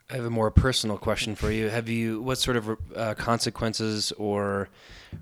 I 0.09 0.15
have 0.15 0.25
a 0.25 0.29
more 0.29 0.51
personal 0.51 0.97
question 0.97 1.35
for 1.35 1.49
you. 1.49 1.69
Have 1.69 1.87
you 1.87 2.21
what 2.21 2.37
sort 2.37 2.57
of 2.57 2.77
uh, 2.95 3.13
consequences 3.15 4.11
or 4.13 4.67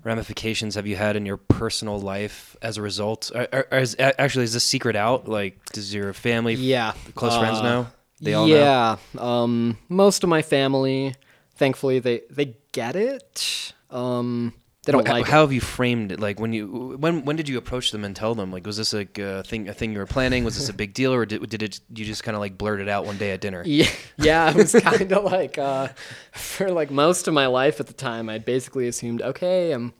ramifications 0.02 0.74
have 0.74 0.86
you 0.86 0.96
had 0.96 1.14
in 1.14 1.24
your 1.24 1.36
personal 1.36 2.00
life 2.00 2.56
as 2.60 2.76
a 2.76 2.82
result? 2.82 3.30
Are, 3.32 3.66
are, 3.70 3.78
is, 3.78 3.96
actually, 3.98 4.44
is 4.44 4.52
this 4.52 4.64
secret 4.64 4.96
out? 4.96 5.28
Like, 5.28 5.64
does 5.72 5.94
your 5.94 6.12
family, 6.12 6.54
yeah, 6.54 6.94
close 7.14 7.36
friends 7.36 7.58
uh, 7.58 7.62
know? 7.62 7.86
They 8.20 8.34
all 8.34 8.46
yeah, 8.46 8.96
know. 9.14 9.22
Um, 9.22 9.78
most 9.88 10.22
of 10.22 10.28
my 10.28 10.42
family, 10.42 11.14
thankfully, 11.54 11.98
they 11.98 12.22
they 12.30 12.56
get 12.72 12.96
it. 12.96 13.72
Um, 13.90 14.54
they 14.84 14.92
don't 14.92 15.06
how, 15.06 15.14
like. 15.14 15.26
How 15.26 15.38
it. 15.38 15.42
have 15.42 15.52
you 15.52 15.60
framed 15.60 16.12
it? 16.12 16.20
Like 16.20 16.40
when 16.40 16.52
you 16.52 16.96
when 16.98 17.24
when 17.24 17.36
did 17.36 17.48
you 17.48 17.58
approach 17.58 17.92
them 17.92 18.04
and 18.04 18.14
tell 18.14 18.34
them? 18.34 18.50
Like 18.50 18.66
was 18.66 18.76
this 18.76 18.92
like 18.92 19.18
a 19.18 19.42
thing 19.42 19.68
a 19.68 19.74
thing 19.74 19.92
you 19.92 19.98
were 19.98 20.06
planning? 20.06 20.44
Was 20.44 20.56
this 20.56 20.68
a 20.68 20.74
big 20.74 20.92
deal, 20.94 21.12
or 21.14 21.24
did 21.24 21.48
did 21.48 21.62
it 21.62 21.80
you 21.94 22.04
just 22.04 22.24
kind 22.24 22.34
of 22.34 22.40
like 22.40 22.58
blurt 22.58 22.80
it 22.80 22.88
out 22.88 23.06
one 23.06 23.16
day 23.16 23.30
at 23.30 23.40
dinner? 23.40 23.62
Yeah, 23.64 23.88
yeah, 24.18 24.50
it 24.50 24.56
was 24.56 24.72
kind 24.72 25.12
of 25.12 25.24
like 25.24 25.58
uh, 25.58 25.88
for 26.32 26.70
like 26.70 26.90
most 26.90 27.28
of 27.28 27.34
my 27.34 27.46
life 27.46 27.80
at 27.80 27.86
the 27.86 27.94
time, 27.94 28.28
I'd 28.28 28.44
basically 28.44 28.88
assumed, 28.88 29.22
okay, 29.22 29.72
I'm 29.72 29.94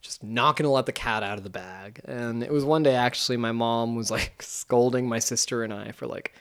just 0.00 0.22
not 0.22 0.56
gonna 0.56 0.72
let 0.72 0.86
the 0.86 0.92
cat 0.92 1.22
out 1.22 1.38
of 1.38 1.44
the 1.44 1.50
bag. 1.50 2.00
And 2.04 2.42
it 2.42 2.52
was 2.52 2.64
one 2.64 2.82
day 2.82 2.94
actually, 2.94 3.36
my 3.36 3.52
mom 3.52 3.96
was 3.96 4.10
like 4.10 4.40
scolding 4.42 5.08
my 5.08 5.18
sister 5.18 5.62
and 5.62 5.74
I 5.74 5.92
for 5.92 6.06
like 6.06 6.34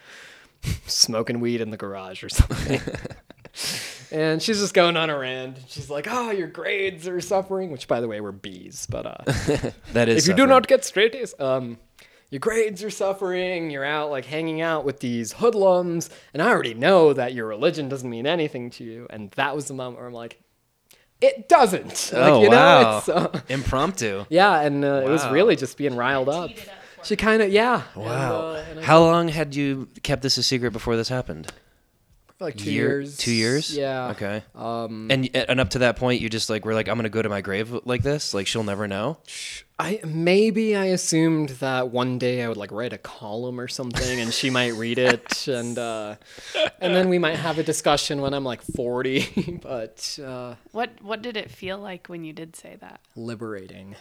smoking 0.87 1.39
weed 1.39 1.61
in 1.61 1.69
the 1.69 1.77
garage 1.77 2.23
or 2.23 2.29
something. 2.29 2.81
and 4.11 4.41
she's 4.41 4.59
just 4.59 4.73
going 4.73 4.97
on 4.97 5.09
a 5.09 5.17
rant. 5.17 5.57
She's 5.67 5.89
like, 5.89 6.07
"Oh, 6.09 6.31
your 6.31 6.47
grades 6.47 7.07
are 7.07 7.21
suffering," 7.21 7.71
which, 7.71 7.87
by 7.87 8.01
the 8.01 8.07
way, 8.07 8.21
were 8.21 8.31
B's. 8.31 8.87
But 8.89 9.05
uh, 9.05 9.71
that 9.93 10.09
is 10.09 10.23
if 10.23 10.27
you 10.29 10.35
do 10.35 10.47
not 10.47 10.67
get 10.67 10.85
straight 10.85 11.15
A's, 11.15 11.33
um, 11.39 11.77
your 12.29 12.39
grades 12.39 12.83
are 12.83 12.89
suffering. 12.89 13.69
You're 13.69 13.85
out 13.85 14.09
like 14.09 14.25
hanging 14.25 14.61
out 14.61 14.85
with 14.85 14.99
these 14.99 15.33
hoodlums, 15.33 16.09
and 16.33 16.41
I 16.41 16.49
already 16.49 16.73
know 16.73 17.13
that 17.13 17.33
your 17.33 17.47
religion 17.47 17.89
doesn't 17.89 18.09
mean 18.09 18.27
anything 18.27 18.69
to 18.71 18.83
you. 18.83 19.07
And 19.09 19.31
that 19.31 19.55
was 19.55 19.67
the 19.67 19.73
moment 19.73 19.99
where 19.99 20.07
I'm 20.07 20.13
like, 20.13 20.41
it 21.21 21.47
doesn't. 21.47 22.11
Like, 22.13 22.31
Oh 22.31 22.43
you 22.43 22.49
know, 22.49 22.57
wow! 22.57 22.97
it's, 22.97 23.09
uh, 23.09 23.41
impromptu. 23.49 24.25
yeah, 24.29 24.61
and 24.61 24.83
uh, 24.83 25.03
it 25.05 25.09
was 25.09 25.25
really 25.29 25.55
just 25.55 25.77
being 25.77 25.95
riled 25.95 26.29
up. 26.29 26.51
She 27.05 27.15
kind 27.15 27.41
of 27.41 27.51
yeah. 27.51 27.83
and, 27.95 28.03
Wow. 28.03 28.35
uh, 28.51 28.63
and 28.69 28.79
I- 28.79 28.83
How 28.83 28.99
long 29.01 29.27
had 29.29 29.55
you 29.55 29.87
kept 30.03 30.21
this 30.21 30.37
a 30.37 30.43
secret 30.43 30.71
before 30.73 30.95
this 30.97 31.09
happened? 31.09 31.51
for 32.37 32.43
like 32.45 32.57
two 32.57 32.69
Year- 32.69 32.99
years. 32.99 33.15
Two 33.17 33.31
years. 33.31 33.77
Yeah. 33.77 34.09
Okay. 34.09 34.43
Um, 34.55 35.07
And 35.09 35.29
and 35.33 35.57
up 35.61 35.69
to 35.69 35.79
that 35.79 35.95
point, 35.95 36.19
you 36.19 36.29
just 36.29 36.49
like 36.49 36.65
were 36.65 36.73
like, 36.73 36.89
I'm 36.89 36.97
gonna 36.97 37.07
go 37.07 37.21
to 37.21 37.29
my 37.29 37.39
grave 37.39 37.73
like 37.85 38.03
this. 38.03 38.33
Like 38.33 38.45
she'll 38.45 38.63
never 38.65 38.87
know. 38.89 39.19
I 39.79 40.01
maybe 40.05 40.75
I 40.75 40.85
assumed 40.87 41.49
that 41.59 41.91
one 41.91 42.17
day 42.17 42.41
I 42.43 42.47
would 42.49 42.57
like 42.57 42.71
write 42.73 42.91
a 42.91 42.97
column 42.97 43.57
or 43.59 43.67
something, 43.69 44.19
and 44.19 44.33
she 44.33 44.49
might 44.49 44.73
read 44.73 44.97
it, 44.97 45.47
and 45.59 45.77
uh, 45.79 46.15
and 46.81 46.93
then 46.95 47.07
we 47.07 47.19
might 47.19 47.37
have 47.37 47.57
a 47.57 47.63
discussion 47.63 48.19
when 48.21 48.33
I'm 48.33 48.43
like 48.43 48.61
40. 48.61 49.59
but 49.63 50.19
uh, 50.21 50.55
What 50.73 50.89
what 51.01 51.21
did 51.21 51.37
it 51.37 51.49
feel 51.51 51.77
like 51.77 52.07
when 52.07 52.25
you 52.25 52.33
did 52.33 52.55
say 52.57 52.75
that? 52.81 52.99
liberating. 53.15 53.95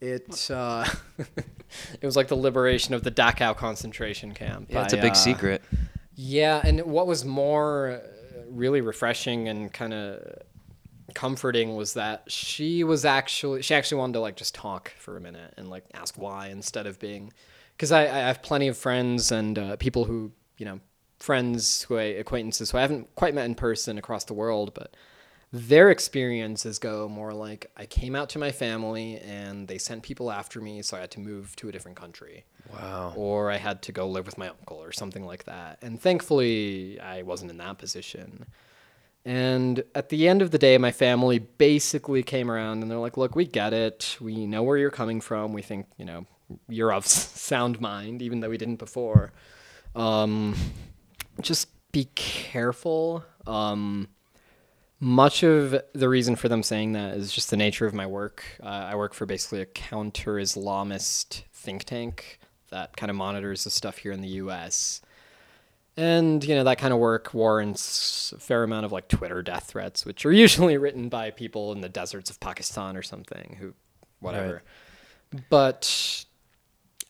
It 0.00 0.50
uh, 0.50 0.86
it 1.18 2.04
was 2.04 2.16
like 2.16 2.28
the 2.28 2.36
liberation 2.36 2.94
of 2.94 3.02
the 3.02 3.10
Dachau 3.10 3.56
concentration 3.56 4.34
camp. 4.34 4.68
Yeah, 4.70 4.84
it's 4.84 4.92
a 4.92 4.98
I, 4.98 5.02
big 5.02 5.12
uh, 5.12 5.14
secret. 5.14 5.62
Yeah, 6.14 6.60
and 6.64 6.82
what 6.82 7.06
was 7.06 7.24
more 7.24 8.02
uh, 8.02 8.40
really 8.48 8.80
refreshing 8.80 9.48
and 9.48 9.72
kind 9.72 9.94
of 9.94 10.42
comforting 11.14 11.76
was 11.76 11.94
that 11.94 12.30
she 12.30 12.84
was 12.84 13.04
actually 13.04 13.62
she 13.62 13.74
actually 13.74 13.98
wanted 13.98 14.14
to 14.14 14.20
like 14.20 14.36
just 14.36 14.54
talk 14.54 14.92
for 14.98 15.16
a 15.16 15.20
minute 15.20 15.54
and 15.56 15.70
like 15.70 15.84
ask 15.94 16.18
why 16.18 16.48
instead 16.48 16.86
of 16.86 16.98
being 16.98 17.32
because 17.74 17.90
I, 17.90 18.02
I 18.02 18.18
have 18.18 18.42
plenty 18.42 18.68
of 18.68 18.76
friends 18.76 19.32
and 19.32 19.58
uh, 19.58 19.76
people 19.76 20.04
who 20.04 20.32
you 20.58 20.66
know 20.66 20.80
friends 21.18 21.82
who 21.84 21.96
I 21.96 22.02
acquaintances 22.02 22.70
who 22.70 22.78
I 22.78 22.82
haven't 22.82 23.14
quite 23.14 23.34
met 23.34 23.46
in 23.46 23.54
person 23.54 23.96
across 23.96 24.24
the 24.24 24.34
world 24.34 24.74
but 24.74 24.94
their 25.52 25.90
experiences 25.90 26.78
go 26.78 27.08
more 27.08 27.32
like 27.32 27.70
I 27.76 27.86
came 27.86 28.14
out 28.16 28.28
to 28.30 28.38
my 28.38 28.50
family 28.52 29.18
and 29.20 29.68
they 29.68 29.78
sent 29.78 30.02
people 30.02 30.30
after 30.30 30.60
me 30.60 30.82
so 30.82 30.96
I 30.96 31.00
had 31.00 31.10
to 31.12 31.20
move 31.20 31.54
to 31.56 31.68
a 31.68 31.72
different 31.72 31.96
country 31.96 32.44
Wow. 32.72 33.12
or 33.16 33.50
I 33.50 33.56
had 33.56 33.80
to 33.82 33.92
go 33.92 34.08
live 34.08 34.26
with 34.26 34.36
my 34.38 34.48
uncle 34.48 34.78
or 34.82 34.90
something 34.92 35.24
like 35.24 35.44
that. 35.44 35.78
And 35.82 36.00
thankfully, 36.00 36.98
I 37.00 37.22
wasn't 37.22 37.52
in 37.52 37.58
that 37.58 37.78
position. 37.78 38.46
And 39.24 39.82
at 39.94 40.08
the 40.08 40.28
end 40.28 40.42
of 40.42 40.50
the 40.50 40.58
day, 40.58 40.76
my 40.78 40.90
family 40.92 41.38
basically 41.38 42.22
came 42.22 42.50
around 42.50 42.82
and 42.82 42.90
they're 42.90 42.98
like, 42.98 43.16
look, 43.16 43.34
we 43.36 43.44
get 43.46 43.72
it. 43.72 44.16
We 44.20 44.46
know 44.46 44.62
where 44.64 44.76
you're 44.76 44.90
coming 44.90 45.20
from. 45.20 45.52
We 45.52 45.62
think, 45.62 45.86
you 45.96 46.04
know, 46.04 46.26
you're 46.68 46.92
of 46.92 47.06
sound 47.06 47.80
mind, 47.80 48.20
even 48.20 48.40
though 48.40 48.50
we 48.50 48.58
didn't 48.58 48.76
before. 48.76 49.32
Um, 49.94 50.54
just 51.40 51.68
be 51.92 52.06
careful. 52.16 53.24
Um, 53.46 54.08
much 55.00 55.42
of 55.42 55.76
the 55.92 56.08
reason 56.08 56.36
for 56.36 56.48
them 56.48 56.62
saying 56.62 56.92
that 56.92 57.14
is 57.14 57.32
just 57.32 57.50
the 57.50 57.56
nature 57.56 57.86
of 57.86 57.94
my 57.94 58.06
work. 58.06 58.44
Uh, 58.62 58.66
I 58.66 58.94
work 58.96 59.14
for 59.14 59.26
basically 59.26 59.60
a 59.60 59.66
counter 59.66 60.34
Islamist 60.34 61.42
think 61.52 61.84
tank 61.84 62.38
that 62.70 62.96
kind 62.96 63.10
of 63.10 63.16
monitors 63.16 63.64
the 63.64 63.70
stuff 63.70 63.98
here 63.98 64.12
in 64.12 64.22
the 64.22 64.28
US. 64.28 65.02
And, 65.98 66.44
you 66.44 66.54
know, 66.54 66.64
that 66.64 66.78
kind 66.78 66.92
of 66.92 66.98
work 66.98 67.32
warrants 67.32 68.32
a 68.32 68.38
fair 68.38 68.62
amount 68.62 68.84
of 68.84 68.92
like 68.92 69.08
Twitter 69.08 69.42
death 69.42 69.64
threats, 69.64 70.04
which 70.04 70.26
are 70.26 70.32
usually 70.46 70.76
written 70.76 71.08
by 71.08 71.30
people 71.30 71.72
in 71.72 71.80
the 71.80 71.88
deserts 71.88 72.30
of 72.30 72.40
Pakistan 72.40 72.96
or 72.96 73.02
something 73.02 73.56
who, 73.60 73.74
whatever. 74.20 74.62
But 75.50 76.24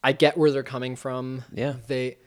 I 0.02 0.12
get 0.12 0.36
where 0.36 0.50
they're 0.50 0.62
coming 0.62 0.96
from. 0.96 1.44
Yeah. 1.52 1.74
They 1.86 2.18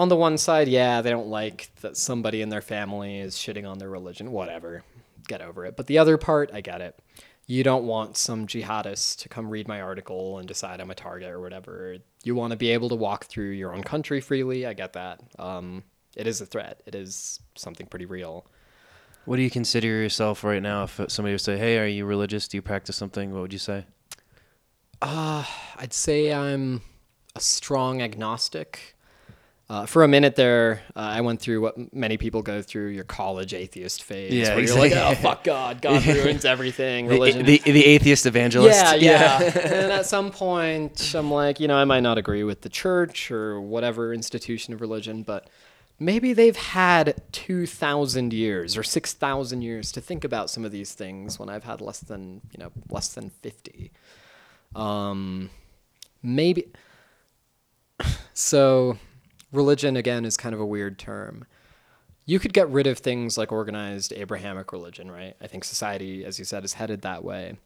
on 0.00 0.08
the 0.08 0.16
one 0.16 0.38
side, 0.38 0.66
yeah, 0.66 1.02
they 1.02 1.10
don't 1.10 1.28
like 1.28 1.70
that 1.82 1.94
somebody 1.94 2.40
in 2.40 2.48
their 2.48 2.62
family 2.62 3.18
is 3.18 3.36
shitting 3.36 3.68
on 3.68 3.76
their 3.76 3.90
religion, 3.90 4.32
whatever. 4.32 4.82
Get 5.28 5.42
over 5.42 5.66
it. 5.66 5.76
But 5.76 5.88
the 5.88 5.98
other 5.98 6.16
part, 6.16 6.50
I 6.54 6.62
get 6.62 6.80
it. 6.80 6.98
You 7.46 7.62
don't 7.62 7.84
want 7.84 8.16
some 8.16 8.46
jihadist 8.46 9.18
to 9.18 9.28
come 9.28 9.50
read 9.50 9.68
my 9.68 9.82
article 9.82 10.38
and 10.38 10.48
decide 10.48 10.80
I'm 10.80 10.90
a 10.90 10.94
target 10.94 11.28
or 11.28 11.40
whatever. 11.42 11.98
You 12.24 12.34
want 12.34 12.52
to 12.52 12.56
be 12.56 12.70
able 12.70 12.88
to 12.88 12.94
walk 12.94 13.26
through 13.26 13.50
your 13.50 13.74
own 13.74 13.82
country 13.82 14.22
freely. 14.22 14.64
I 14.64 14.72
get 14.72 14.94
that. 14.94 15.20
Um, 15.38 15.84
it 16.16 16.26
is 16.26 16.40
a 16.40 16.46
threat. 16.46 16.80
It 16.86 16.94
is 16.94 17.38
something 17.54 17.86
pretty 17.86 18.06
real. 18.06 18.46
What 19.26 19.36
do 19.36 19.42
you 19.42 19.50
consider 19.50 19.86
yourself 19.86 20.42
right 20.42 20.62
now? 20.62 20.84
If 20.84 20.98
somebody 21.08 21.34
would 21.34 21.42
say, 21.42 21.58
"Hey, 21.58 21.78
are 21.78 21.86
you 21.86 22.06
religious? 22.06 22.48
Do 22.48 22.56
you 22.56 22.62
practice 22.62 22.96
something?" 22.96 23.34
What 23.34 23.42
would 23.42 23.52
you 23.52 23.58
say? 23.58 23.84
Uh, 25.02 25.44
I'd 25.76 25.92
say 25.92 26.32
I'm 26.32 26.80
a 27.36 27.40
strong 27.40 28.00
agnostic. 28.00 28.96
Uh, 29.70 29.86
for 29.86 30.02
a 30.02 30.08
minute 30.08 30.34
there, 30.34 30.82
uh, 30.96 30.98
I 30.98 31.20
went 31.20 31.40
through 31.40 31.60
what 31.60 31.94
many 31.94 32.16
people 32.16 32.42
go 32.42 32.60
through 32.60 32.88
your 32.88 33.04
college 33.04 33.54
atheist 33.54 34.02
phase. 34.02 34.32
Yeah, 34.32 34.48
where 34.48 34.58
exactly. 34.58 34.88
you're 34.88 34.98
like, 34.98 35.18
oh, 35.18 35.22
fuck 35.22 35.44
God. 35.44 35.80
God 35.82 36.04
ruins 36.04 36.44
everything. 36.44 37.06
The, 37.06 37.14
Religion. 37.14 37.46
the, 37.46 37.58
the 37.58 37.84
atheist 37.86 38.26
evangelist. 38.26 38.76
Yeah, 38.76 38.94
yeah, 38.94 39.40
yeah. 39.40 39.58
and 39.58 39.92
at 39.92 40.06
some 40.06 40.32
point, 40.32 41.14
I'm 41.14 41.30
like, 41.30 41.60
you 41.60 41.68
know, 41.68 41.76
I 41.76 41.84
might 41.84 42.00
not 42.00 42.18
agree 42.18 42.42
with 42.42 42.62
the 42.62 42.68
church 42.68 43.30
or 43.30 43.60
whatever 43.60 44.12
institution 44.12 44.74
of 44.74 44.80
religion, 44.80 45.22
but 45.22 45.48
maybe 46.00 46.32
they've 46.32 46.56
had 46.56 47.22
2,000 47.30 48.32
years 48.32 48.76
or 48.76 48.82
6,000 48.82 49.62
years 49.62 49.92
to 49.92 50.00
think 50.00 50.24
about 50.24 50.50
some 50.50 50.64
of 50.64 50.72
these 50.72 50.94
things 50.94 51.38
when 51.38 51.48
I've 51.48 51.62
had 51.62 51.80
less 51.80 52.00
than, 52.00 52.40
you 52.50 52.58
know, 52.58 52.72
less 52.88 53.14
than 53.14 53.30
50. 53.30 53.92
Um, 54.74 55.48
maybe. 56.24 56.72
So, 58.32 58.96
religion, 59.52 59.96
again, 59.96 60.24
is 60.24 60.36
kind 60.36 60.54
of 60.54 60.60
a 60.60 60.66
weird 60.66 60.98
term. 60.98 61.46
You 62.26 62.38
could 62.38 62.52
get 62.52 62.68
rid 62.68 62.86
of 62.86 62.98
things 62.98 63.36
like 63.36 63.50
organized 63.50 64.12
Abrahamic 64.12 64.72
religion, 64.72 65.10
right? 65.10 65.34
I 65.40 65.46
think 65.46 65.64
society, 65.64 66.24
as 66.24 66.38
you 66.38 66.44
said, 66.44 66.64
is 66.64 66.74
headed 66.74 67.02
that 67.02 67.24
way. 67.24 67.56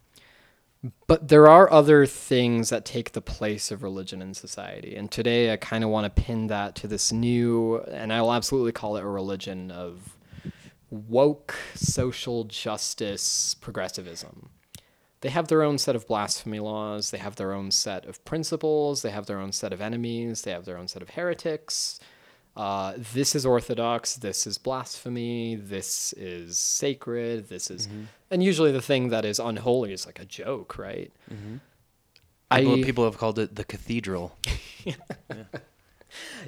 But 1.07 1.29
there 1.29 1.49
are 1.49 1.71
other 1.73 2.05
things 2.05 2.69
that 2.69 2.85
take 2.85 3.13
the 3.13 3.23
place 3.23 3.71
of 3.71 3.83
religion 3.83 4.21
in 4.21 4.35
society. 4.35 4.95
And 4.97 5.11
today 5.11 5.53
I 5.53 5.57
kind 5.57 5.83
of 5.83 5.91
want 5.91 6.05
to 6.05 6.23
pin 6.23 6.49
that 6.49 6.75
to 6.77 6.87
this 6.87 7.11
new, 7.11 7.79
and 7.79 8.13
I'll 8.13 8.33
absolutely 8.33 8.73
call 8.73 8.97
it 8.97 9.05
a 9.05 9.09
religion 9.09 9.71
of 9.71 10.17
woke 10.91 11.55
social 11.75 12.45
justice 12.45 13.55
progressivism. 13.55 14.51
They 15.25 15.31
have 15.31 15.49
their 15.49 15.63
own 15.63 15.79
set 15.79 15.97
of 15.97 16.07
blasphemy 16.07 16.61
laws, 16.61 17.11
they 17.11 17.17
have 17.17 17.37
their 17.37 17.53
own 17.55 17.71
set 17.71 18.05
of 18.05 18.23
principles, 18.27 19.01
they 19.01 19.11
have 19.11 19.25
their 19.25 19.39
own 19.39 19.53
set 19.53 19.73
of 19.73 19.81
enemies, 19.81 20.43
they 20.43 20.51
have 20.51 20.67
their 20.67 20.77
own 20.77 20.87
set 20.87 21.01
of 21.01 21.09
heretics. 21.09 21.99
Uh, 22.55 22.93
this 23.15 23.35
is 23.35 23.47
orthodox, 23.47 24.17
this 24.17 24.47
is 24.47 24.59
blasphemy, 24.59 25.55
this 25.55 26.13
is 26.19 26.59
sacred, 26.59 27.49
this 27.49 27.71
is. 27.71 27.89
And 28.31 28.43
usually 28.45 28.71
the 28.71 28.83
thing 28.83 29.09
that 29.09 29.25
is 29.25 29.39
unholy 29.39 29.95
is 29.95 30.05
like 30.05 30.21
a 30.21 30.27
joke, 30.27 30.77
right? 30.77 31.11
People, 31.31 32.85
people 32.85 33.05
have 33.07 33.17
called 33.17 33.39
it 33.39 33.55
the 33.57 33.65
cathedral. 33.65 34.37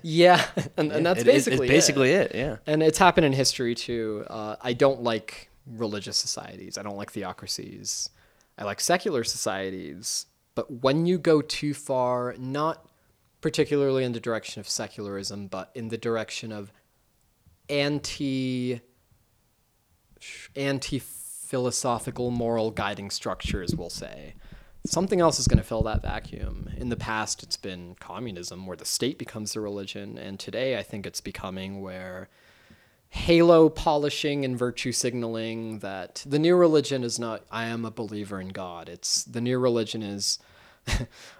Yeah, 0.03 0.45
and, 0.77 0.93
and 0.93 1.05
that's 1.05 1.21
It- 1.23 1.27
it- 1.27 1.33
basically 1.33 1.67
it's 1.67 1.73
basically 1.75 2.11
it. 2.13 2.35
Yeah. 2.35 2.57
And 2.67 2.83
it's 2.83 2.99
happened 2.99 3.25
in 3.25 3.33
history 3.33 3.75
too. 3.75 4.25
Uh, 4.29 4.57
I 4.61 4.75
don't 4.75 5.03
like 5.03 5.49
religious 5.67 6.17
societies. 6.17 6.79
I 6.79 6.83
don't 6.83 6.97
like 6.97 7.11
theocracies. 7.11 8.11
I 8.59 8.65
like 8.65 8.81
secular 8.81 9.25
societies. 9.25 10.27
But 10.55 10.83
when 10.83 11.07
you 11.07 11.19
go 11.19 11.43
too 11.43 11.75
far, 11.75 12.35
not 12.39 12.89
particularly 13.41 14.05
in 14.05 14.13
the 14.13 14.21
direction 14.21 14.61
of 14.61 14.69
secularism, 14.69 15.49
but 15.49 15.71
in 15.75 15.89
the 15.89 15.99
direction 15.99 16.53
of 16.53 16.73
anti 17.69 18.81
anti 20.57 20.99
philosophical 20.99 22.31
moral 22.31 22.71
guiding 22.71 23.11
structures, 23.11 23.77
we'll 23.77 23.91
say. 23.91 24.35
Something 24.87 25.21
else 25.21 25.39
is 25.39 25.49
going 25.49 25.59
to 25.59 25.65
fill 25.65 25.83
that 25.83 26.03
vacuum. 26.03 26.71
In 26.77 26.89
the 26.89 26.97
past, 26.97 27.43
it's 27.43 27.57
been 27.57 27.97
communism, 28.01 28.67
where 28.67 28.77
the 28.77 28.85
state 28.85 29.19
becomes 29.19 29.53
the 29.53 29.61
religion, 29.61 30.17
and 30.17 30.39
today 30.39 30.79
I 30.79 30.83
think 30.83 31.07
it's 31.07 31.21
becoming 31.21 31.83
where 31.83 32.29
halo 33.11 33.69
polishing 33.69 34.45
and 34.45 34.59
virtue 34.59 34.93
signaling 34.93 35.79
that 35.81 36.25
the 36.27 36.39
new 36.39 36.57
religion 36.57 37.03
is 37.03 37.19
not 37.19 37.45
I 37.51 37.67
am 37.67 37.85
a 37.85 37.91
believer 37.91 38.41
in 38.41 38.49
God. 38.49 38.89
It's 38.89 39.25
the 39.25 39.41
new 39.41 39.59
religion 39.59 40.03
is 40.03 40.39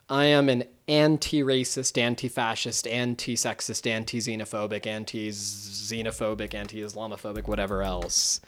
I 0.09 0.27
am 0.27 0.49
an 0.49 0.65
anti-racist, 0.89 1.99
anti-fascist, 1.99 2.87
anti-sexist, 2.87 3.87
anti-xenophobic, 3.87 4.87
anti-xenophobic, 4.87 6.55
anti-Islamophobic, 6.55 7.49
whatever 7.49 7.83
else. 7.83 8.41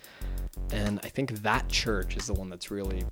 And 0.73 1.01
I 1.03 1.09
think 1.09 1.43
that 1.43 1.69
church 1.69 2.17
is 2.17 2.27
the 2.27 2.35
one 2.35 2.49
that's 2.49 2.71
really 2.71 3.05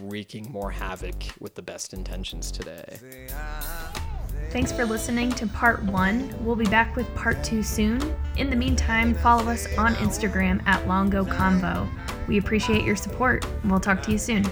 wreaking 0.00 0.50
more 0.50 0.70
havoc 0.70 1.24
with 1.40 1.54
the 1.54 1.62
best 1.62 1.92
intentions 1.92 2.50
today. 2.50 2.98
Ah, 3.32 4.09
Thanks 4.50 4.72
for 4.72 4.84
listening 4.84 5.30
to 5.32 5.46
part 5.46 5.80
one. 5.84 6.34
We'll 6.44 6.56
be 6.56 6.66
back 6.66 6.96
with 6.96 7.12
part 7.14 7.44
two 7.44 7.62
soon. 7.62 8.00
In 8.36 8.50
the 8.50 8.56
meantime, 8.56 9.14
follow 9.14 9.48
us 9.48 9.68
on 9.78 9.94
Instagram 9.94 10.60
at 10.66 10.88
Longo 10.88 11.24
Convo. 11.24 11.88
We 12.26 12.38
appreciate 12.38 12.84
your 12.84 12.96
support, 12.96 13.46
we'll 13.64 13.78
talk 13.78 14.02
to 14.02 14.10
you 14.10 14.18
soon. 14.18 14.44